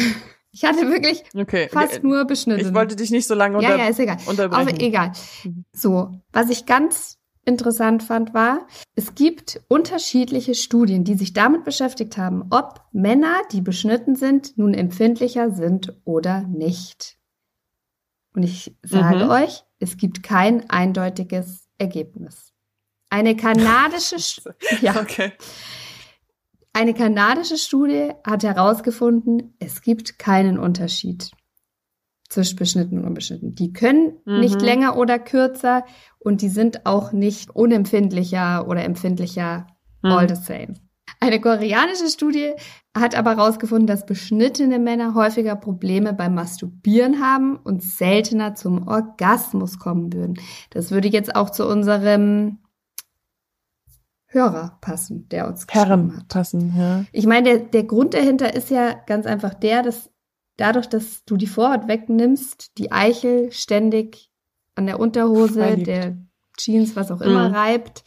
Ich 0.52 0.64
hatte 0.66 0.90
wirklich 0.90 1.24
okay. 1.36 1.70
fast 1.72 2.04
nur 2.04 2.26
beschnitten. 2.26 2.68
Ich 2.68 2.74
wollte 2.74 2.96
dich 2.96 3.12
nicht 3.12 3.28
so 3.28 3.36
lange 3.36 3.58
unter 3.58 3.70
ja, 3.70 3.78
ja, 3.78 3.88
ist 3.88 4.00
egal. 4.00 4.18
unterbrechen. 4.26 4.68
Aber 4.68 4.82
egal. 4.82 5.12
Mhm. 5.44 5.66
So, 5.74 6.12
was 6.32 6.50
ich 6.50 6.66
ganz 6.66 7.20
interessant 7.46 8.04
fand, 8.04 8.34
war, 8.34 8.68
es 8.96 9.16
gibt 9.16 9.62
unterschiedliche 9.68 10.56
Studien, 10.56 11.04
die 11.04 11.16
sich 11.16 11.34
damit 11.34 11.64
beschäftigt 11.64 12.18
haben, 12.18 12.48
ob 12.52 12.82
Männer, 12.92 13.42
die 13.52 13.62
beschnitten 13.62 14.16
sind, 14.16 14.58
nun 14.58 14.74
empfindlicher 14.74 15.52
sind 15.52 15.96
oder 16.04 16.42
nicht. 16.42 17.18
Und 18.36 18.44
ich 18.44 18.76
sage 18.84 19.26
mhm. 19.26 19.32
euch, 19.32 19.64
es 19.80 19.98
gibt 19.98 20.24
kein 20.24 20.70
eindeutiges 20.70 21.68
Ergebnis. 21.78 22.54
Eine 23.10 23.36
kanadische, 23.36 24.18
ja, 24.82 25.02
okay. 25.02 25.32
Eine 26.80 26.94
kanadische 26.94 27.58
Studie 27.58 28.14
hat 28.26 28.44
herausgefunden, 28.44 29.54
es 29.60 29.82
gibt 29.82 30.18
keinen 30.18 30.58
Unterschied 30.58 31.30
zwischen 32.30 32.56
beschnitten 32.56 33.00
und 33.00 33.06
unbeschnitten. 33.06 33.54
Die 33.54 33.74
können 33.74 34.14
mhm. 34.24 34.40
nicht 34.40 34.62
länger 34.62 34.96
oder 34.96 35.20
kürzer 35.20 35.84
und 36.20 36.42
die 36.42 36.48
sind 36.48 36.86
auch 36.86 37.12
nicht 37.12 37.50
unempfindlicher 37.50 38.66
oder 38.66 38.86
empfindlicher 38.86 39.68
mhm. 40.02 40.10
all 40.10 40.30
the 40.30 40.42
same. 40.42 40.76
Eine 41.20 41.42
koreanische 41.42 42.08
Studie 42.08 42.54
hat 42.96 43.14
aber 43.14 43.32
herausgefunden, 43.32 43.86
dass 43.86 44.06
beschnittene 44.06 44.80
Männer 44.80 45.16
häufiger 45.16 45.58
Probleme 45.58 46.14
beim 46.14 46.34
Masturbieren 46.34 47.22
haben 47.22 47.58
und 47.58 47.84
seltener 47.84 48.56
zum 48.56 48.88
Orgasmus 48.88 49.80
kommen 49.80 50.14
würden. 50.14 50.40
Das 50.70 50.92
würde 50.92 51.10
jetzt 51.10 51.36
auch 51.36 51.50
zu 51.50 51.68
unserem 51.68 52.60
Hörer 54.32 54.78
passen, 54.82 55.28
der 55.30 55.48
uns 55.48 55.66
Herren 55.70 56.16
hat. 56.16 56.28
passen, 56.28 56.74
ja. 56.78 57.04
Ich 57.12 57.26
meine, 57.26 57.50
der, 57.50 57.60
der 57.60 57.84
Grund 57.84 58.14
dahinter 58.14 58.54
ist 58.54 58.70
ja 58.70 58.94
ganz 58.94 59.26
einfach 59.26 59.56
der, 59.56 59.82
dass 59.82 60.12
dadurch, 60.56 60.88
dass 60.88 61.26
du 61.26 61.36
die 61.36 61.48
Vorhaut 61.48 61.88
wegnimmst, 61.88 62.78
die 62.78 62.92
Eichel 62.92 63.52
ständig 63.52 64.30
an 64.76 64.86
der 64.86 65.00
Unterhose, 65.00 65.78
der 65.78 66.18
Jeans, 66.58 66.96
was 66.96 67.12
auch 67.12 67.22
immer, 67.22 67.50
mhm. 67.50 67.56
reibt. 67.56 68.04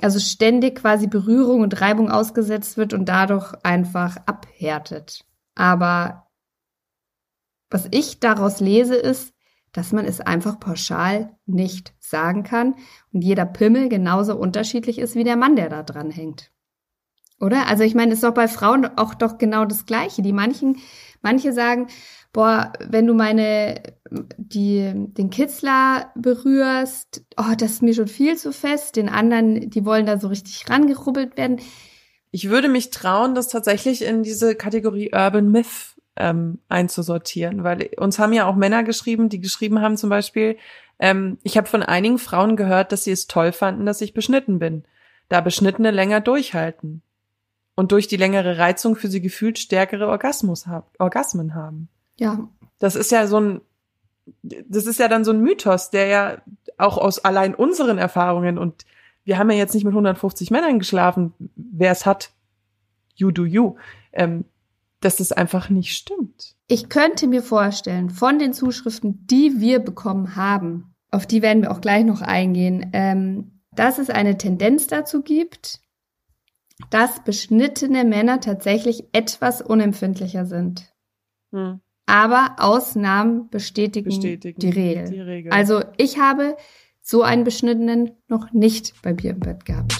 Also 0.00 0.18
ständig 0.18 0.76
quasi 0.76 1.08
Berührung 1.08 1.62
und 1.62 1.80
Reibung 1.80 2.10
ausgesetzt 2.10 2.76
wird 2.76 2.94
und 2.94 3.06
dadurch 3.06 3.52
einfach 3.64 4.16
abhärtet. 4.26 5.24
Aber 5.54 6.30
was 7.70 7.88
ich 7.90 8.20
daraus 8.20 8.60
lese, 8.60 8.94
ist, 8.94 9.34
dass 9.72 9.92
man 9.92 10.04
es 10.04 10.20
einfach 10.20 10.58
pauschal 10.58 11.36
nicht 11.46 11.94
sagen 11.98 12.42
kann 12.42 12.74
und 13.12 13.22
jeder 13.22 13.46
Pimmel 13.46 13.88
genauso 13.88 14.36
unterschiedlich 14.36 14.98
ist 14.98 15.14
wie 15.14 15.24
der 15.24 15.36
Mann, 15.36 15.56
der 15.56 15.68
da 15.68 15.82
dran 15.82 16.10
hängt. 16.10 16.50
Oder? 17.40 17.68
Also 17.68 17.84
ich 17.84 17.94
meine, 17.94 18.12
ist 18.12 18.22
doch 18.22 18.34
bei 18.34 18.48
Frauen 18.48 18.86
auch 18.98 19.14
doch 19.14 19.38
genau 19.38 19.64
das 19.64 19.86
Gleiche. 19.86 20.20
Die 20.20 20.32
manchen, 20.32 20.76
manche 21.22 21.52
sagen, 21.52 21.86
boah, 22.32 22.72
wenn 22.86 23.06
du 23.06 23.14
meine, 23.14 23.82
die, 24.36 24.92
den 24.94 25.30
Kitzler 25.30 26.12
berührst, 26.14 27.24
oh, 27.38 27.54
das 27.56 27.72
ist 27.72 27.82
mir 27.82 27.94
schon 27.94 28.08
viel 28.08 28.36
zu 28.36 28.52
fest. 28.52 28.96
Den 28.96 29.08
anderen, 29.08 29.70
die 29.70 29.84
wollen 29.86 30.06
da 30.06 30.20
so 30.20 30.28
richtig 30.28 30.68
rangerubbelt 30.68 31.38
werden. 31.38 31.60
Ich 32.30 32.50
würde 32.50 32.68
mich 32.68 32.90
trauen, 32.90 33.34
das 33.34 33.48
tatsächlich 33.48 34.02
in 34.02 34.22
diese 34.22 34.54
Kategorie 34.54 35.10
Urban 35.12 35.50
Myth 35.50 35.96
ähm, 36.20 36.58
einzusortieren, 36.68 37.64
weil 37.64 37.90
uns 37.96 38.18
haben 38.18 38.32
ja 38.32 38.46
auch 38.46 38.54
Männer 38.54 38.84
geschrieben, 38.84 39.28
die 39.28 39.40
geschrieben 39.40 39.80
haben 39.80 39.96
zum 39.96 40.10
Beispiel, 40.10 40.56
ähm, 40.98 41.38
ich 41.42 41.56
habe 41.56 41.66
von 41.66 41.82
einigen 41.82 42.18
Frauen 42.18 42.56
gehört, 42.56 42.92
dass 42.92 43.04
sie 43.04 43.10
es 43.10 43.26
toll 43.26 43.52
fanden, 43.52 43.86
dass 43.86 44.00
ich 44.00 44.14
beschnitten 44.14 44.58
bin, 44.58 44.84
da 45.28 45.40
Beschnittene 45.40 45.90
länger 45.90 46.20
durchhalten 46.20 47.02
und 47.74 47.92
durch 47.92 48.06
die 48.06 48.18
längere 48.18 48.58
Reizung 48.58 48.96
für 48.96 49.08
sie 49.08 49.22
gefühlt 49.22 49.58
stärkere 49.58 50.08
Orgasmus 50.08 50.66
hab, 50.66 50.94
Orgasmen 50.98 51.54
haben. 51.54 51.88
Ja. 52.18 52.48
Das 52.78 52.96
ist 52.96 53.10
ja 53.10 53.26
so 53.26 53.40
ein, 53.40 53.60
das 54.42 54.86
ist 54.86 55.00
ja 55.00 55.08
dann 55.08 55.24
so 55.24 55.32
ein 55.32 55.40
Mythos, 55.40 55.90
der 55.90 56.06
ja 56.06 56.42
auch 56.76 56.98
aus 56.98 57.24
allein 57.24 57.54
unseren 57.54 57.98
Erfahrungen 57.98 58.58
und 58.58 58.84
wir 59.24 59.38
haben 59.38 59.50
ja 59.50 59.56
jetzt 59.56 59.74
nicht 59.74 59.84
mit 59.84 59.92
150 59.92 60.50
Männern 60.50 60.78
geschlafen, 60.78 61.32
wer 61.56 61.92
es 61.92 62.04
hat, 62.04 62.32
you 63.14 63.30
do 63.30 63.44
you. 63.44 63.76
Ähm, 64.12 64.44
dass 65.00 65.16
das 65.16 65.32
einfach 65.32 65.70
nicht 65.70 65.96
stimmt. 65.96 66.56
Ich 66.68 66.88
könnte 66.88 67.26
mir 67.26 67.42
vorstellen, 67.42 68.10
von 68.10 68.38
den 68.38 68.52
Zuschriften, 68.52 69.26
die 69.26 69.60
wir 69.60 69.80
bekommen 69.80 70.36
haben, 70.36 70.94
auf 71.10 71.26
die 71.26 71.42
werden 71.42 71.62
wir 71.62 71.72
auch 71.72 71.80
gleich 71.80 72.04
noch 72.04 72.20
eingehen, 72.20 72.90
ähm, 72.92 73.60
dass 73.74 73.98
es 73.98 74.10
eine 74.10 74.36
Tendenz 74.38 74.86
dazu 74.86 75.22
gibt, 75.22 75.80
dass 76.90 77.24
beschnittene 77.24 78.04
Männer 78.04 78.40
tatsächlich 78.40 79.04
etwas 79.12 79.60
unempfindlicher 79.62 80.46
sind. 80.46 80.92
Hm. 81.52 81.80
Aber 82.06 82.56
Ausnahmen 82.58 83.48
bestätigen, 83.50 84.08
bestätigen 84.08 84.58
die, 84.58 84.70
Regel. 84.70 85.10
die 85.10 85.20
Regel. 85.20 85.52
Also 85.52 85.82
ich 85.96 86.18
habe 86.18 86.56
so 87.00 87.22
einen 87.22 87.44
beschnittenen 87.44 88.12
noch 88.28 88.52
nicht 88.52 88.94
bei 89.02 89.14
mir 89.14 89.30
im 89.30 89.40
Bett 89.40 89.64
gehabt. 89.64 89.99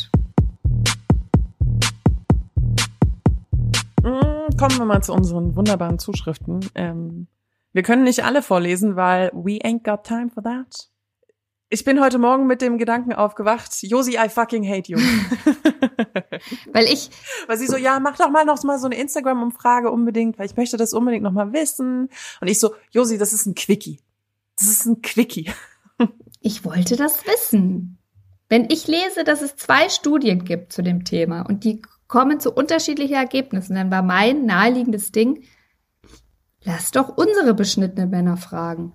Kommen 4.57 4.79
wir 4.79 4.85
mal 4.85 5.03
zu 5.03 5.13
unseren 5.13 5.57
wunderbaren 5.57 5.99
Zuschriften. 5.99 6.61
Ähm, 6.75 7.27
wir 7.73 7.83
können 7.83 8.05
nicht 8.05 8.25
alle 8.25 8.43
vorlesen, 8.43 8.97
weil 8.97 9.31
we 9.33 9.59
ain't 9.65 9.83
got 9.83 10.05
time 10.05 10.31
for 10.31 10.43
that. 10.43 10.91
Ich 11.73 11.85
bin 11.85 12.01
heute 12.01 12.19
Morgen 12.19 12.49
mit 12.49 12.63
dem 12.63 12.79
Gedanken 12.79 13.13
aufgewacht, 13.13 13.71
Josi, 13.83 14.19
I 14.19 14.29
fucking 14.29 14.69
hate 14.69 14.91
you. 14.91 14.99
Weil 16.73 16.87
ich. 16.87 17.11
Weil 17.47 17.59
sie 17.59 17.69
so, 17.69 17.77
ja, 17.77 18.01
mach 18.01 18.17
doch 18.17 18.29
mal 18.29 18.45
noch 18.45 18.61
mal 18.65 18.81
so 18.81 18.87
eine 18.87 18.97
Instagram-Umfrage 18.97 19.89
unbedingt, 19.91 20.37
weil 20.37 20.47
ich 20.47 20.57
möchte 20.57 20.77
das 20.77 20.93
unbedingt 20.93 21.23
noch 21.23 21.31
mal 21.31 21.53
wissen. 21.53 22.09
Und 22.41 22.49
ich 22.49 22.59
so, 22.59 22.75
Josi, 22.91 23.19
das 23.19 23.33
ist 23.33 23.47
ein 23.47 23.55
Quickie. 23.55 24.01
Das 24.59 24.69
ist 24.69 24.87
ein 24.87 25.01
Quickie. 25.03 25.51
Ich 26.43 26.65
wollte 26.65 26.97
das 26.97 27.27
wissen. 27.27 27.99
Wenn 28.49 28.71
ich 28.71 28.87
lese, 28.87 29.25
dass 29.25 29.43
es 29.43 29.57
zwei 29.57 29.91
Studien 29.91 30.47
gibt 30.47 30.73
zu 30.73 30.83
dem 30.83 31.05
Thema 31.05 31.43
und 31.43 31.65
die 31.65 31.83
kommen 32.11 32.41
zu 32.41 32.53
unterschiedlichen 32.53 33.15
Ergebnissen, 33.15 33.77
dann 33.77 33.91
war 33.91 34.03
mein 34.03 34.45
naheliegendes 34.45 35.13
Ding, 35.13 35.45
lass 36.65 36.91
doch 36.91 37.17
unsere 37.17 37.55
beschnittenen 37.55 38.11
Männer 38.11 38.37
fragen. 38.37 38.93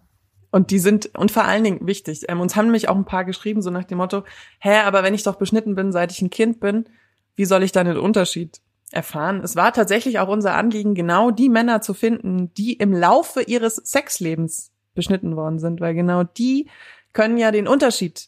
Und 0.52 0.70
die 0.70 0.80
sind, 0.80 1.18
und 1.18 1.32
vor 1.32 1.46
allen 1.46 1.64
Dingen 1.64 1.88
wichtig, 1.88 2.26
ähm, 2.28 2.42
uns 2.42 2.56
haben 2.56 2.66
nämlich 2.66 2.90
auch 2.90 2.96
ein 2.96 3.06
paar 3.06 3.24
geschrieben, 3.24 3.62
so 3.62 3.70
nach 3.70 3.86
dem 3.86 4.00
Motto, 4.00 4.24
hä, 4.60 4.80
aber 4.80 5.02
wenn 5.02 5.14
ich 5.14 5.24
doch 5.24 5.36
beschnitten 5.36 5.76
bin, 5.76 5.94
seit 5.94 6.12
ich 6.12 6.22
ein 6.22 6.30
Kind 6.30 6.60
bin, 6.60 6.90
wie 7.36 7.46
soll 7.46 7.64
ich 7.64 7.72
dann 7.72 7.88
den 7.88 7.98
Unterschied 7.98 8.62
erfahren? 8.92 9.42
Es 9.44 9.56
war 9.56 9.72
tatsächlich 9.72 10.20
auch 10.20 10.28
unser 10.28 10.56
Anliegen, 10.56 10.94
genau 10.94 11.32
die 11.32 11.50
Männer 11.50 11.82
zu 11.82 11.94
finden, 11.94 12.54
die 12.54 12.74
im 12.74 12.94
Laufe 12.94 13.42
ihres 13.42 13.78
Sexlebens 13.78 14.72
beschnitten 14.94 15.38
worden 15.38 15.60
sind, 15.60 15.80
weil 15.80 15.94
genau 15.94 16.24
die 16.24 16.70
können 17.14 17.38
ja 17.38 17.52
den 17.52 17.68
Unterschied 17.68 18.28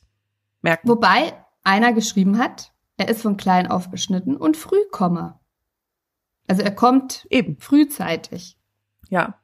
merken. 0.62 0.88
Wobei 0.88 1.34
einer 1.64 1.92
geschrieben 1.92 2.40
hat, 2.40 2.72
er 2.98 3.10
ist 3.10 3.22
von 3.22 3.38
klein 3.38 3.68
auf 3.68 3.90
beschnitten 3.90 4.36
und 4.36 4.58
Frühkommer. 4.58 5.40
Also 6.48 6.64
er 6.64 6.74
kommt 6.74 7.28
eben 7.30 7.58
frühzeitig. 7.60 8.58
Ja. 9.10 9.40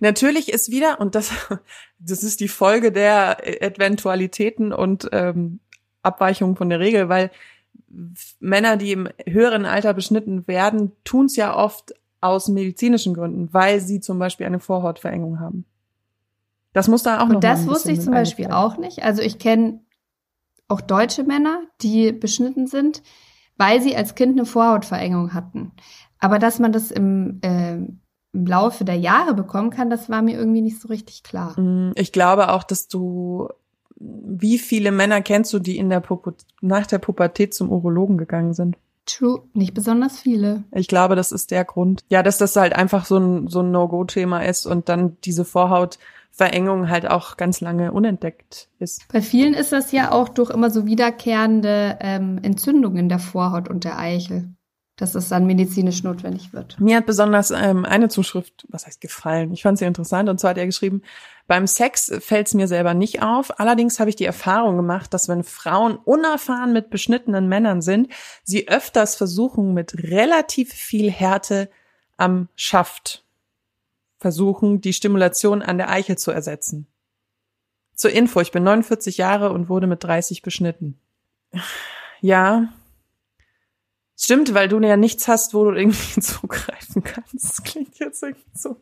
Natürlich 0.00 0.52
ist 0.52 0.70
wieder, 0.70 1.00
und 1.00 1.14
das, 1.14 1.30
das 1.98 2.22
ist 2.22 2.40
die 2.40 2.48
Folge 2.48 2.92
der 2.92 3.62
Eventualitäten 3.62 4.72
und 4.72 5.08
ähm, 5.12 5.60
Abweichungen 6.02 6.56
von 6.56 6.68
der 6.68 6.80
Regel, 6.80 7.08
weil 7.08 7.30
Männer, 8.40 8.76
die 8.76 8.92
im 8.92 9.08
höheren 9.26 9.66
Alter 9.66 9.94
beschnitten 9.94 10.46
werden, 10.46 10.92
tun 11.04 11.26
es 11.26 11.36
ja 11.36 11.56
oft 11.56 11.94
aus 12.20 12.48
medizinischen 12.48 13.14
Gründen, 13.14 13.52
weil 13.52 13.80
sie 13.80 14.00
zum 14.00 14.18
Beispiel 14.18 14.46
eine 14.46 14.60
Vorhautverengung 14.60 15.40
haben. 15.40 15.64
Das 16.72 16.88
muss 16.88 17.02
da 17.04 17.20
auch 17.20 17.28
noch 17.28 17.36
Und 17.36 17.44
das 17.44 17.66
wusste 17.66 17.92
ich 17.92 18.00
zum 18.00 18.12
Beispiel 18.12 18.48
auch 18.50 18.76
nicht. 18.78 19.04
Also 19.04 19.22
ich 19.22 19.38
kenne 19.38 19.80
auch 20.68 20.80
deutsche 20.80 21.24
Männer, 21.24 21.62
die 21.82 22.12
beschnitten 22.12 22.66
sind, 22.66 23.02
weil 23.56 23.80
sie 23.80 23.96
als 23.96 24.14
Kind 24.14 24.32
eine 24.32 24.46
Vorhautverengung 24.46 25.34
hatten. 25.34 25.72
Aber 26.18 26.38
dass 26.38 26.58
man 26.58 26.72
das 26.72 26.90
im 26.90 27.40
äh, 27.42 27.78
im 28.34 28.46
Laufe 28.46 28.84
der 28.84 28.96
Jahre 28.96 29.32
bekommen 29.32 29.70
kann, 29.70 29.88
das 29.88 30.10
war 30.10 30.20
mir 30.20 30.36
irgendwie 30.36 30.60
nicht 30.60 30.80
so 30.80 30.88
richtig 30.88 31.22
klar. 31.22 31.58
Mm, 31.58 31.92
ich 31.94 32.12
glaube 32.12 32.52
auch, 32.52 32.64
dass 32.64 32.88
du, 32.88 33.48
wie 33.96 34.58
viele 34.58 34.90
Männer 34.90 35.22
kennst 35.22 35.52
du, 35.52 35.60
die 35.60 35.78
in 35.78 35.88
der 35.88 36.00
Pupu 36.00 36.32
nach 36.60 36.86
der 36.86 36.98
Pubertät 36.98 37.54
zum 37.54 37.70
Urologen 37.70 38.18
gegangen 38.18 38.52
sind? 38.52 38.76
True, 39.06 39.42
nicht 39.52 39.74
besonders 39.74 40.18
viele. 40.18 40.64
Ich 40.72 40.88
glaube, 40.88 41.14
das 41.14 41.30
ist 41.30 41.50
der 41.50 41.64
Grund. 41.64 42.04
Ja, 42.08 42.22
dass 42.22 42.38
das 42.38 42.56
halt 42.56 42.74
einfach 42.74 43.04
so 43.04 43.18
ein, 43.18 43.48
so 43.48 43.60
ein 43.60 43.70
No-Go-Thema 43.70 44.40
ist 44.40 44.66
und 44.66 44.88
dann 44.88 45.16
diese 45.24 45.44
Vorhautverengung 46.34 46.90
halt 46.90 47.06
auch 47.08 47.36
ganz 47.36 47.60
lange 47.60 47.92
unentdeckt 47.92 48.68
ist. 48.78 49.06
Bei 49.12 49.22
vielen 49.22 49.54
ist 49.54 49.72
das 49.72 49.92
ja 49.92 50.12
auch 50.12 50.28
durch 50.28 50.50
immer 50.50 50.70
so 50.70 50.86
wiederkehrende 50.86 51.98
ähm, 52.00 52.38
Entzündungen 52.42 53.08
der 53.08 53.18
Vorhaut 53.18 53.68
und 53.68 53.84
der 53.84 53.98
Eichel 53.98 54.50
dass 54.96 55.16
es 55.16 55.28
dann 55.28 55.44
medizinisch 55.44 56.04
notwendig 56.04 56.52
wird. 56.52 56.78
Mir 56.78 56.98
hat 56.98 57.06
besonders 57.06 57.50
ähm, 57.50 57.84
eine 57.84 58.08
Zuschrift, 58.08 58.64
was 58.68 58.86
heißt 58.86 59.00
gefallen, 59.00 59.52
ich 59.52 59.62
fand 59.62 59.76
sie 59.76 59.86
interessant 59.86 60.28
und 60.28 60.38
zwar 60.38 60.50
hat 60.50 60.58
er 60.58 60.66
geschrieben, 60.66 61.02
beim 61.48 61.66
Sex 61.66 62.12
fällt 62.20 62.46
es 62.46 62.54
mir 62.54 62.68
selber 62.68 62.94
nicht 62.94 63.20
auf, 63.20 63.58
allerdings 63.58 63.98
habe 63.98 64.10
ich 64.10 64.14
die 64.14 64.24
Erfahrung 64.24 64.76
gemacht, 64.76 65.12
dass 65.12 65.28
wenn 65.28 65.42
Frauen 65.42 65.96
unerfahren 65.96 66.72
mit 66.72 66.90
beschnittenen 66.90 67.48
Männern 67.48 67.82
sind, 67.82 68.06
sie 68.44 68.68
öfters 68.68 69.16
versuchen 69.16 69.74
mit 69.74 69.94
relativ 70.00 70.72
viel 70.72 71.10
Härte 71.10 71.68
am 72.16 72.48
Schaft 72.54 73.23
versuchen, 74.24 74.80
die 74.80 74.94
Stimulation 74.94 75.60
an 75.60 75.76
der 75.76 75.90
Eichel 75.90 76.16
zu 76.16 76.30
ersetzen. 76.30 76.86
Zur 77.94 78.10
Info, 78.10 78.40
ich 78.40 78.52
bin 78.52 78.62
49 78.62 79.18
Jahre 79.18 79.52
und 79.52 79.68
wurde 79.68 79.86
mit 79.86 80.02
30 80.02 80.40
beschnitten. 80.40 80.98
Ja, 82.22 82.72
Stimmt, 84.16 84.54
weil 84.54 84.68
du 84.68 84.80
ja 84.80 84.96
nichts 84.96 85.28
hast, 85.28 85.52
wo 85.52 85.64
du 85.64 85.72
irgendwie 85.72 86.20
zugreifen 86.20 87.02
kannst. 87.02 87.34
Das 87.34 87.62
klingt 87.62 87.98
jetzt 87.98 88.22
irgendwie 88.22 88.48
so. 88.54 88.80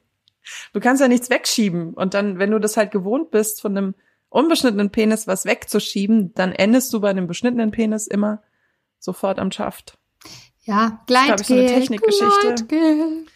Du 0.72 0.78
kannst 0.78 1.00
ja 1.00 1.08
nichts 1.08 1.30
wegschieben. 1.30 1.94
Und 1.94 2.14
dann, 2.14 2.38
wenn 2.38 2.52
du 2.52 2.60
das 2.60 2.76
halt 2.76 2.92
gewohnt 2.92 3.32
bist, 3.32 3.60
von 3.60 3.76
einem 3.76 3.94
unbeschnittenen 4.28 4.90
Penis 4.90 5.26
was 5.26 5.44
wegzuschieben, 5.44 6.34
dann 6.34 6.52
endest 6.52 6.92
du 6.92 7.00
bei 7.00 7.10
einem 7.10 7.26
beschnittenen 7.26 7.72
Penis 7.72 8.06
immer 8.06 8.42
sofort 9.00 9.40
am 9.40 9.50
Schaft. 9.50 9.98
Ja, 10.60 11.02
Gleitgel. 11.06 11.36
Das 11.36 11.40
ist, 11.40 11.50
ich, 11.50 11.56
so 11.56 11.60
eine 11.60 11.66
Technikgeschichte. 11.66 13.26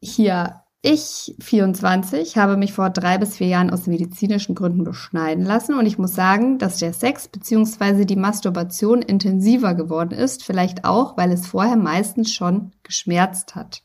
Hier, 0.00 0.61
ich, 0.84 1.36
24, 1.40 2.36
habe 2.36 2.56
mich 2.56 2.72
vor 2.72 2.90
drei 2.90 3.16
bis 3.16 3.36
vier 3.36 3.46
Jahren 3.46 3.70
aus 3.70 3.86
medizinischen 3.86 4.56
Gründen 4.56 4.82
beschneiden 4.82 5.44
lassen 5.44 5.76
und 5.76 5.86
ich 5.86 5.96
muss 5.96 6.16
sagen, 6.16 6.58
dass 6.58 6.78
der 6.78 6.92
Sex 6.92 7.28
bzw. 7.28 8.04
die 8.04 8.16
Masturbation 8.16 9.00
intensiver 9.00 9.74
geworden 9.74 10.10
ist, 10.10 10.42
vielleicht 10.42 10.84
auch, 10.84 11.16
weil 11.16 11.30
es 11.30 11.46
vorher 11.46 11.76
meistens 11.76 12.32
schon 12.32 12.72
geschmerzt 12.82 13.54
hat. 13.54 13.84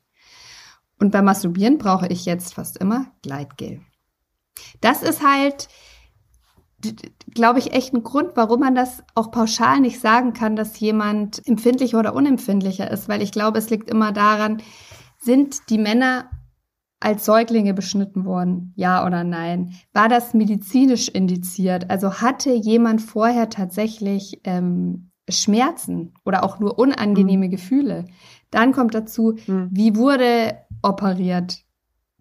Und 1.00 1.12
beim 1.12 1.26
Masturbieren 1.26 1.78
brauche 1.78 2.08
ich 2.08 2.26
jetzt 2.26 2.56
fast 2.56 2.78
immer 2.78 3.12
Gleitgel. 3.22 3.82
Das 4.82 5.04
ist 5.04 5.22
halt, 5.24 5.68
glaube 7.36 7.60
ich, 7.60 7.74
echt 7.74 7.94
ein 7.94 8.02
Grund, 8.02 8.32
warum 8.34 8.62
man 8.62 8.74
das 8.74 9.04
auch 9.14 9.30
pauschal 9.30 9.82
nicht 9.82 10.00
sagen 10.00 10.34
kann, 10.34 10.56
dass 10.56 10.80
jemand 10.80 11.46
empfindlicher 11.46 12.00
oder 12.00 12.16
unempfindlicher 12.16 12.90
ist, 12.90 13.08
weil 13.08 13.22
ich 13.22 13.32
glaube, 13.32 13.60
es 13.60 13.70
liegt 13.70 13.88
immer 13.88 14.12
daran, 14.12 14.64
sind 15.20 15.70
die 15.70 15.78
Männer 15.78 16.32
als 17.00 17.26
Säuglinge 17.26 17.74
beschnitten 17.74 18.26
worden? 18.26 18.74
Ja 18.76 19.06
oder 19.06 19.24
nein? 19.24 19.74
War 19.94 20.10
das 20.10 20.34
medizinisch 20.34 21.10
indiziert? 21.10 21.90
Also 21.90 22.16
hatte 22.22 22.52
jemand 22.52 23.02
vorher 23.02 23.50
tatsächlich 23.50 24.42
ähm, 24.44 25.12
Schmerzen 25.30 26.14
oder 26.26 26.44
auch 26.44 26.60
nur 26.60 26.80
unangenehme 26.80 27.48
mhm. 27.48 27.52
Gefühle? 27.52 28.06
Dann 28.50 28.72
kommt 28.72 28.94
dazu, 28.96 29.38
mhm. 29.48 29.70
wie 29.72 29.96
wurde 29.96 30.58
operiert? 30.82 31.64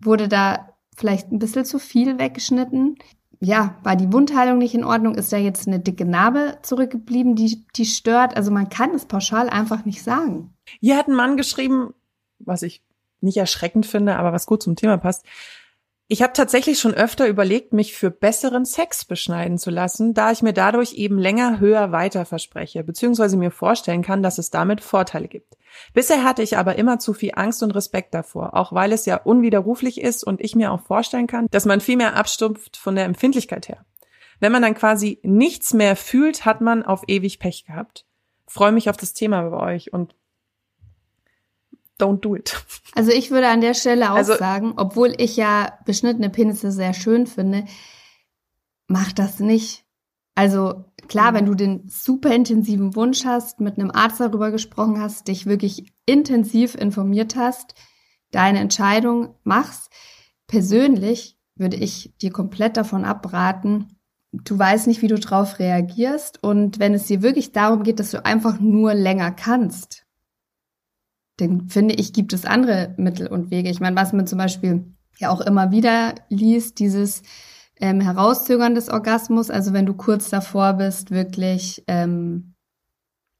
Wurde 0.01 0.29
da 0.29 0.71
vielleicht 0.97 1.33
ein 1.33 1.39
bisschen 1.39 1.65
zu 1.65 1.79
viel 1.79 2.19
weggeschnitten? 2.19 2.97
Ja, 3.41 3.77
war 3.83 3.97
die 3.97 4.13
Wundheilung 4.13 4.59
nicht 4.59 4.75
in 4.75 4.85
Ordnung? 4.85 5.15
Ist 5.15 5.33
da 5.33 5.37
jetzt 5.37 5.67
eine 5.67 5.79
dicke 5.79 6.07
Narbe 6.07 6.59
zurückgeblieben, 6.63 7.35
die, 7.35 7.67
die 7.77 7.85
stört? 7.85 8.37
Also 8.37 8.51
man 8.51 8.69
kann 8.69 8.95
es 8.95 9.05
pauschal 9.05 9.49
einfach 9.49 9.85
nicht 9.85 10.03
sagen. 10.03 10.55
Hier 10.81 10.97
hat 10.97 11.09
ein 11.09 11.15
Mann 11.15 11.37
geschrieben, 11.37 11.91
was 12.39 12.63
ich 12.63 12.83
nicht 13.21 13.37
erschreckend 13.37 13.87
finde, 13.87 14.17
aber 14.17 14.33
was 14.33 14.47
gut 14.47 14.63
zum 14.63 14.77
Thema 14.77 14.99
passt. 14.99 15.25
Ich 16.09 16.23
habe 16.23 16.33
tatsächlich 16.33 16.79
schon 16.79 16.95
öfter 16.95 17.27
überlegt, 17.27 17.73
mich 17.73 17.93
für 17.93 18.13
besseren 18.13 18.65
Sex 18.65 19.05
beschneiden 19.05 19.59
zu 19.59 19.71
lassen, 19.71 20.15
da 20.15 20.31
ich 20.31 20.41
mir 20.41 20.53
dadurch 20.53 20.93
eben 20.93 21.19
länger, 21.19 21.59
höher, 21.59 21.91
weiter 21.91 22.25
verspreche, 22.25 22.85
beziehungsweise 22.85 23.37
mir 23.37 23.51
vorstellen 23.51 24.03
kann, 24.03 24.23
dass 24.23 24.39
es 24.39 24.51
damit 24.51 24.83
Vorteile 24.83 25.27
gibt. 25.27 25.57
Bisher 25.95 26.23
hatte 26.23 26.43
ich 26.43 26.57
aber 26.57 26.77
immer 26.77 27.01
zu 27.01 27.13
viel 27.13 27.33
Angst 27.35 27.61
und 27.65 27.75
Respekt 27.75 28.15
davor, 28.15 28.55
auch 28.55 28.73
weil 28.73 28.93
es 28.93 29.05
ja 29.05 29.17
unwiderruflich 29.17 30.01
ist 30.01 30.23
und 30.23 30.41
ich 30.41 30.55
mir 30.55 30.71
auch 30.71 30.81
vorstellen 30.81 31.27
kann, 31.27 31.49
dass 31.51 31.65
man 31.65 31.81
viel 31.81 31.97
mehr 31.97 32.15
abstumpft 32.15 32.77
von 32.77 32.95
der 32.95 33.05
Empfindlichkeit 33.05 33.69
her. 33.69 33.85
Wenn 34.39 34.53
man 34.53 34.63
dann 34.63 34.75
quasi 34.75 35.19
nichts 35.25 35.75
mehr 35.75 35.97
fühlt, 35.97 36.45
hat 36.45 36.61
man 36.61 36.85
auf 36.85 37.03
ewig 37.09 37.41
Pech 37.41 37.65
gehabt. 37.67 38.07
Freue 38.47 38.71
mich 38.71 38.89
auf 38.89 38.97
das 38.97 39.13
Thema 39.13 39.43
bei 39.51 39.75
euch 39.75 39.93
und 39.93 40.15
don't 41.99 42.21
do 42.21 42.35
it. 42.37 42.55
Also 42.95 43.11
ich 43.11 43.31
würde 43.31 43.49
an 43.49 43.61
der 43.61 43.75
Stelle 43.75 44.11
auch 44.13 44.17
also, 44.17 44.37
sagen, 44.37 44.75
obwohl 44.77 45.15
ich 45.19 45.37
ja 45.37 45.79
beschnittene 45.85 46.31
Penisse 46.31 46.73
sehr 46.73 46.95
schön 46.95 47.27
finde, 47.27 47.67
mach 48.87 49.13
das 49.13 49.41
nicht. 49.41 49.85
Also 50.35 50.85
klar, 51.09 51.35
wenn 51.35 51.47
du 51.47 51.55
den 51.55 51.89
super 51.89 52.35
intensiven 52.35 52.95
Wunsch 52.95 53.25
hast, 53.25 53.61
mit 53.61 53.79
einem 53.79 53.91
Arzt 53.91 54.21
darüber 54.21 54.51
gesprochen 54.51 55.01
hast, 55.01 55.29
dich 55.29 55.47
wirklich 55.47 55.93
intensiv 56.05 56.75
informiert 56.75 57.37
hast, 57.37 57.75
deine 58.31 58.61
Entscheidung 58.61 59.35
machst. 59.45 59.91
Persönlich 60.47 61.39
würde 61.55 61.77
ich 61.77 62.15
dir 62.21 62.31
komplett 62.31 62.77
davon 62.77 63.05
abraten. 63.05 63.99
Du 64.33 64.59
weißt 64.59 64.87
nicht, 64.87 65.01
wie 65.01 65.09
du 65.09 65.19
drauf 65.19 65.59
reagierst. 65.59 66.43
Und 66.43 66.79
wenn 66.79 66.93
es 66.93 67.07
dir 67.07 67.23
wirklich 67.23 67.53
darum 67.53 67.83
geht, 67.83 67.99
dass 67.99 68.11
du 68.11 68.25
einfach 68.25 68.61
nur 68.61 68.93
länger 68.95 69.31
kannst, 69.31 70.06
dann 71.37 71.69
finde 71.69 71.95
ich, 71.95 72.13
gibt 72.13 72.33
es 72.33 72.45
andere 72.45 72.95
Mittel 72.97 73.27
und 73.27 73.51
Wege. 73.51 73.69
Ich 73.71 73.81
meine, 73.81 73.97
was 73.97 74.13
man 74.13 74.27
zum 74.27 74.39
Beispiel 74.39 74.85
ja 75.19 75.31
auch 75.31 75.41
immer 75.41 75.71
wieder 75.71 76.15
liest, 76.29 76.79
dieses 76.79 77.23
ähm, 77.79 78.01
Herauszögern 78.01 78.75
des 78.75 78.89
Orgasmus, 78.89 79.51
also 79.51 79.73
wenn 79.73 79.87
du 79.87 79.95
kurz 79.95 80.31
davor 80.31 80.75
bist, 80.75 81.11
wirklich 81.11 81.85
ähm, 81.89 82.55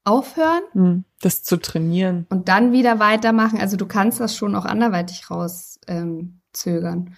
aufhören. 0.05 0.61
Hm, 0.73 1.03
das 1.21 1.43
zu 1.43 1.57
trainieren. 1.57 2.25
Und 2.29 2.47
dann 2.47 2.71
wieder 2.71 2.99
weitermachen. 2.99 3.59
Also 3.59 3.77
du 3.77 3.85
kannst 3.85 4.19
das 4.19 4.35
schon 4.35 4.55
auch 4.55 4.65
anderweitig 4.65 5.29
rauszögern. 5.29 6.39
Ähm, 6.57 7.13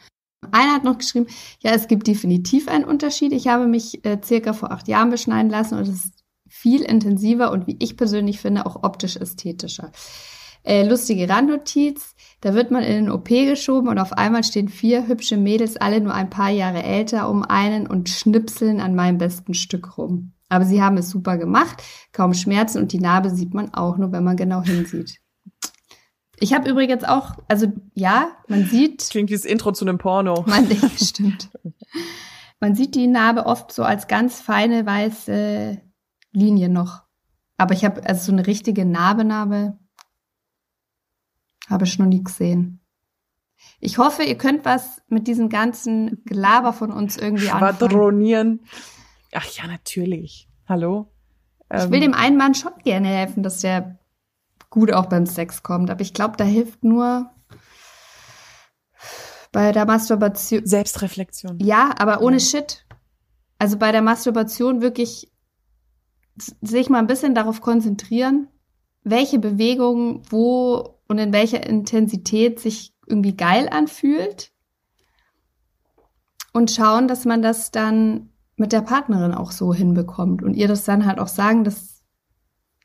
Einer 0.52 0.74
hat 0.74 0.86
noch 0.86 0.98
geschrieben, 0.98 1.28
ja, 1.60 1.72
es 1.72 1.88
gibt 1.88 2.08
definitiv 2.08 2.68
einen 2.70 2.86
Unterschied. 2.86 3.34
Ich 3.34 3.48
habe 3.48 3.68
mich 3.68 4.06
äh, 4.06 4.18
circa 4.24 4.54
vor 4.54 4.72
acht 4.72 4.88
Jahren 4.88 5.10
beschneiden 5.10 5.52
lassen 5.52 5.76
und 5.76 5.84
es 5.84 6.06
ist 6.06 6.24
viel 6.48 6.82
intensiver 6.82 7.52
und 7.52 7.68
wie 7.68 7.78
ich 7.80 7.96
persönlich 7.96 8.40
finde, 8.40 8.66
auch 8.66 8.84
optisch 8.84 9.18
ästhetischer. 9.18 9.92
Äh, 10.64 10.88
lustige 10.88 11.30
Randnotiz. 11.30 12.16
Da 12.42 12.54
wird 12.54 12.72
man 12.72 12.84
in 12.84 13.06
den 13.06 13.12
OP 13.12 13.28
geschoben 13.28 13.90
und 13.90 14.00
auf 14.00 14.14
einmal 14.14 14.44
stehen 14.44 14.70
vier 14.70 15.08
hübsche 15.08 15.38
Mädels, 15.38 15.78
alle 15.78 16.02
nur 16.02 16.14
ein 16.14 16.30
paar 16.30 16.50
Jahre 16.50 16.84
älter, 16.84 17.30
um 17.30 17.44
einen 17.44 17.88
und 17.88 18.10
schnipseln 18.10 18.80
an 18.80 18.96
meinem 18.96 19.18
besten 19.18 19.54
Stück 19.54 19.98
rum. 19.98 20.34
Aber 20.48 20.66
sie 20.66 20.82
haben 20.82 20.98
es 20.98 21.10
super 21.10 21.38
gemacht, 21.38 21.84
kaum 22.12 22.34
Schmerzen 22.34 22.80
und 22.82 22.92
die 22.92 23.00
Narbe 23.00 23.30
sieht 23.30 23.54
man 23.54 23.74
auch 23.74 23.98
nur, 23.98 24.12
wenn 24.12 24.24
man 24.24 24.38
genau 24.38 24.64
hinsieht. 24.64 25.20
Ich 26.42 26.54
habe 26.54 26.70
übrigens 26.70 27.04
auch, 27.04 27.34
also 27.48 27.68
ja, 27.94 28.32
man 28.48 28.66
sieht. 28.66 29.10
Klingt 29.10 29.30
wie 29.30 29.34
das 29.34 29.46
Intro 29.46 29.74
zu 29.74 29.86
einem 29.86 29.98
Porno. 29.98 30.44
Man, 30.48 30.68
stimmt. 30.96 31.50
Man 32.62 32.76
sieht 32.76 32.96
die 32.96 33.08
Narbe 33.08 33.46
oft 33.46 33.74
so 33.74 33.84
als 33.84 34.08
ganz 34.08 34.40
feine 34.40 34.86
weiße 34.86 35.82
Linie 36.32 36.70
noch. 36.70 37.04
Aber 37.58 37.74
ich 37.74 37.84
habe 37.84 38.06
also 38.06 38.28
so 38.28 38.32
eine 38.32 38.48
richtige 38.48 38.86
Narbe-Narbe 38.86 39.78
habe 41.70 41.86
ich 41.86 42.00
noch 42.00 42.06
nie 42.06 42.24
gesehen. 42.24 42.80
Ich 43.80 43.98
hoffe, 43.98 44.24
ihr 44.24 44.38
könnt 44.38 44.66
was 44.66 45.02
mit 45.08 45.28
diesem 45.28 45.50
ganzen 45.50 46.24
Gelaber 46.26 46.74
von 46.74 46.92
uns 46.92 47.18
irgendwie 47.18 47.48
Schwadronieren. 47.48 48.62
Ach 49.34 49.46
ja, 49.46 49.68
natürlich. 49.68 50.50
Hallo? 50.68 51.12
Ich 51.72 51.90
will 51.92 51.96
ähm, 51.96 52.12
dem 52.12 52.14
einen 52.14 52.38
Mann 52.38 52.56
schon 52.56 52.74
gerne 52.84 53.08
helfen, 53.08 53.44
dass 53.44 53.60
der 53.60 54.00
gut 54.70 54.92
auch 54.92 55.08
beim 55.08 55.26
Sex 55.26 55.62
kommt. 55.64 55.90
Aber 55.90 56.02
ich 56.02 56.14
glaube, 56.14 56.38
da 56.38 56.44
hilft 56.44 56.84
nur 56.84 57.30
bei 59.52 59.72
der 59.72 59.86
Masturbation. 59.86 60.66
Selbstreflexion. 60.66 61.60
Ja, 61.60 61.92
aber 61.98 62.22
ohne 62.22 62.38
ja. 62.38 62.44
Shit. 62.44 62.86
Also 63.58 63.78
bei 63.78 63.92
der 63.92 64.02
Masturbation 64.02 64.82
wirklich 64.82 65.32
sich 66.62 66.90
mal 66.90 67.00
ein 67.00 67.08
bisschen 67.08 67.36
darauf 67.36 67.62
konzentrieren, 67.62 68.48
welche 69.04 69.40
Bewegungen 69.40 70.22
wo 70.30 70.99
und 71.10 71.18
in 71.18 71.34
welcher 71.34 71.66
Intensität 71.66 72.60
sich 72.60 72.94
irgendwie 73.08 73.36
geil 73.36 73.68
anfühlt. 73.70 74.52
Und 76.54 76.72
schauen, 76.72 77.08
dass 77.08 77.26
man 77.26 77.42
das 77.42 77.72
dann 77.72 78.30
mit 78.56 78.72
der 78.72 78.82
Partnerin 78.82 79.34
auch 79.34 79.52
so 79.52 79.74
hinbekommt 79.74 80.42
und 80.42 80.54
ihr 80.54 80.68
das 80.68 80.84
dann 80.84 81.06
halt 81.06 81.20
auch 81.20 81.28
sagen, 81.28 81.64
dass 81.64 82.02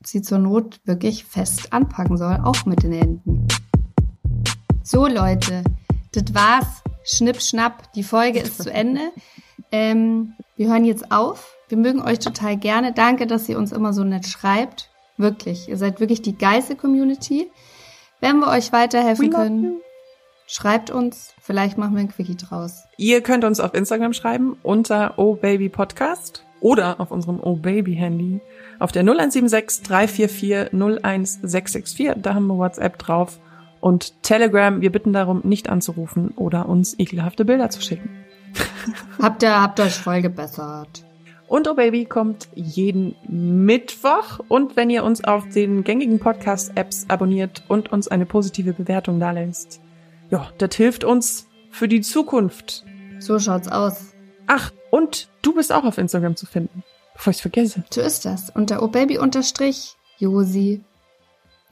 sie 0.02 0.22
zur 0.22 0.38
Not 0.38 0.80
wirklich 0.84 1.24
fest 1.24 1.72
anpacken 1.72 2.16
soll, 2.16 2.40
auch 2.42 2.66
mit 2.66 2.82
den 2.82 2.92
Händen. 2.92 3.48
So 4.82 5.06
Leute, 5.06 5.64
das 6.12 6.34
war's. 6.34 6.82
Schnipp, 7.06 7.42
schnapp, 7.42 7.92
die 7.92 8.02
Folge 8.02 8.40
ist 8.40 8.62
zu 8.62 8.72
Ende. 8.72 9.12
Ähm, 9.70 10.34
wir 10.56 10.68
hören 10.68 10.84
jetzt 10.84 11.12
auf. 11.12 11.54
Wir 11.68 11.76
mögen 11.76 12.00
euch 12.00 12.18
total 12.18 12.56
gerne. 12.56 12.92
Danke, 12.92 13.26
dass 13.26 13.48
ihr 13.48 13.58
uns 13.58 13.72
immer 13.72 13.92
so 13.92 14.04
nett 14.04 14.26
schreibt. 14.26 14.90
Wirklich. 15.18 15.68
Ihr 15.68 15.76
seid 15.76 16.00
wirklich 16.00 16.22
die 16.22 16.36
geilste 16.36 16.76
Community. 16.76 17.50
Wenn 18.24 18.38
wir 18.38 18.48
euch 18.48 18.72
weiterhelfen 18.72 19.28
können, 19.28 19.82
schreibt 20.46 20.90
uns. 20.90 21.34
Vielleicht 21.42 21.76
machen 21.76 21.94
wir 21.94 22.00
ein 22.00 22.08
Quickie 22.08 22.38
draus. 22.38 22.84
Ihr 22.96 23.20
könnt 23.20 23.44
uns 23.44 23.60
auf 23.60 23.74
Instagram 23.74 24.14
schreiben 24.14 24.56
unter 24.62 25.18
obabypodcast 25.18 26.42
oder 26.62 27.00
auf 27.02 27.10
unserem 27.10 27.38
obaby-Handy 27.38 28.40
auf 28.78 28.92
der 28.92 29.02
0176 29.02 29.82
344 29.82 30.72
01664. 30.72 32.12
Da 32.16 32.32
haben 32.32 32.46
wir 32.46 32.56
WhatsApp 32.56 32.96
drauf. 32.96 33.38
Und 33.80 34.22
Telegram, 34.22 34.80
wir 34.80 34.90
bitten 34.90 35.12
darum, 35.12 35.42
nicht 35.44 35.68
anzurufen 35.68 36.30
oder 36.30 36.66
uns 36.66 36.98
ekelhafte 36.98 37.44
Bilder 37.44 37.68
zu 37.68 37.82
schicken. 37.82 38.08
habt 39.20 39.42
ihr, 39.42 39.60
habt 39.60 39.78
euch 39.80 39.96
voll 39.96 40.22
gebessert. 40.22 41.04
Und 41.54 41.68
Oh 41.68 41.74
Baby 41.74 42.04
kommt 42.04 42.48
jeden 42.56 43.14
Mittwoch. 43.28 44.40
Und 44.48 44.74
wenn 44.74 44.90
ihr 44.90 45.04
uns 45.04 45.22
auf 45.22 45.48
den 45.50 45.84
gängigen 45.84 46.18
Podcast-Apps 46.18 47.04
abonniert 47.06 47.62
und 47.68 47.92
uns 47.92 48.08
eine 48.08 48.26
positive 48.26 48.72
Bewertung 48.72 49.20
dalässt, 49.20 49.80
ja, 50.30 50.50
das 50.58 50.74
hilft 50.74 51.04
uns 51.04 51.46
für 51.70 51.86
die 51.86 52.00
Zukunft. 52.00 52.84
So 53.20 53.38
schaut's 53.38 53.68
aus. 53.68 54.14
Ach, 54.48 54.72
und 54.90 55.28
du 55.42 55.54
bist 55.54 55.72
auch 55.72 55.84
auf 55.84 55.96
Instagram 55.96 56.34
zu 56.34 56.46
finden, 56.46 56.82
bevor 57.12 57.30
ich's 57.30 57.42
vergesse. 57.42 57.84
So 57.88 58.00
ist 58.00 58.24
das. 58.24 58.50
Unter 58.50 58.82
obaby 58.82 59.18
unterstrich 59.18 59.94
Josi. 60.18 60.82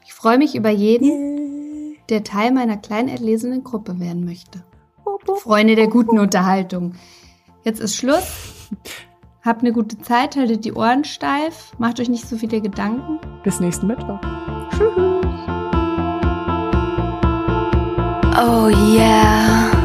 Ich 0.05 0.15
freue 0.15 0.39
mich 0.39 0.55
über 0.55 0.71
jeden, 0.71 1.97
der 2.09 2.23
Teil 2.23 2.53
meiner 2.53 2.77
kleinen 2.77 3.09
erlesenen 3.09 3.65
Gruppe 3.65 3.99
werden 3.99 4.25
möchte. 4.25 4.63
Freunde 5.39 5.75
der 5.75 5.89
guten 5.89 6.21
Unterhaltung. 6.21 6.95
Jetzt 7.65 7.81
ist 7.81 7.97
Schluss. 7.97 8.69
Habt 9.45 9.63
eine 9.63 9.73
gute 9.73 9.99
Zeit, 9.99 10.37
haltet 10.37 10.65
die 10.65 10.73
Ohren 10.73 11.03
steif, 11.03 11.73
macht 11.79 11.99
euch 11.99 12.09
nicht 12.09 12.29
so 12.29 12.37
viele 12.37 12.61
Gedanken. 12.61 13.19
Bis 13.43 13.59
nächsten 13.59 13.89
Mittwoch. 13.89 14.21
Tschüss. 14.71 14.93
Oh 18.39 18.69
yeah. 18.69 19.82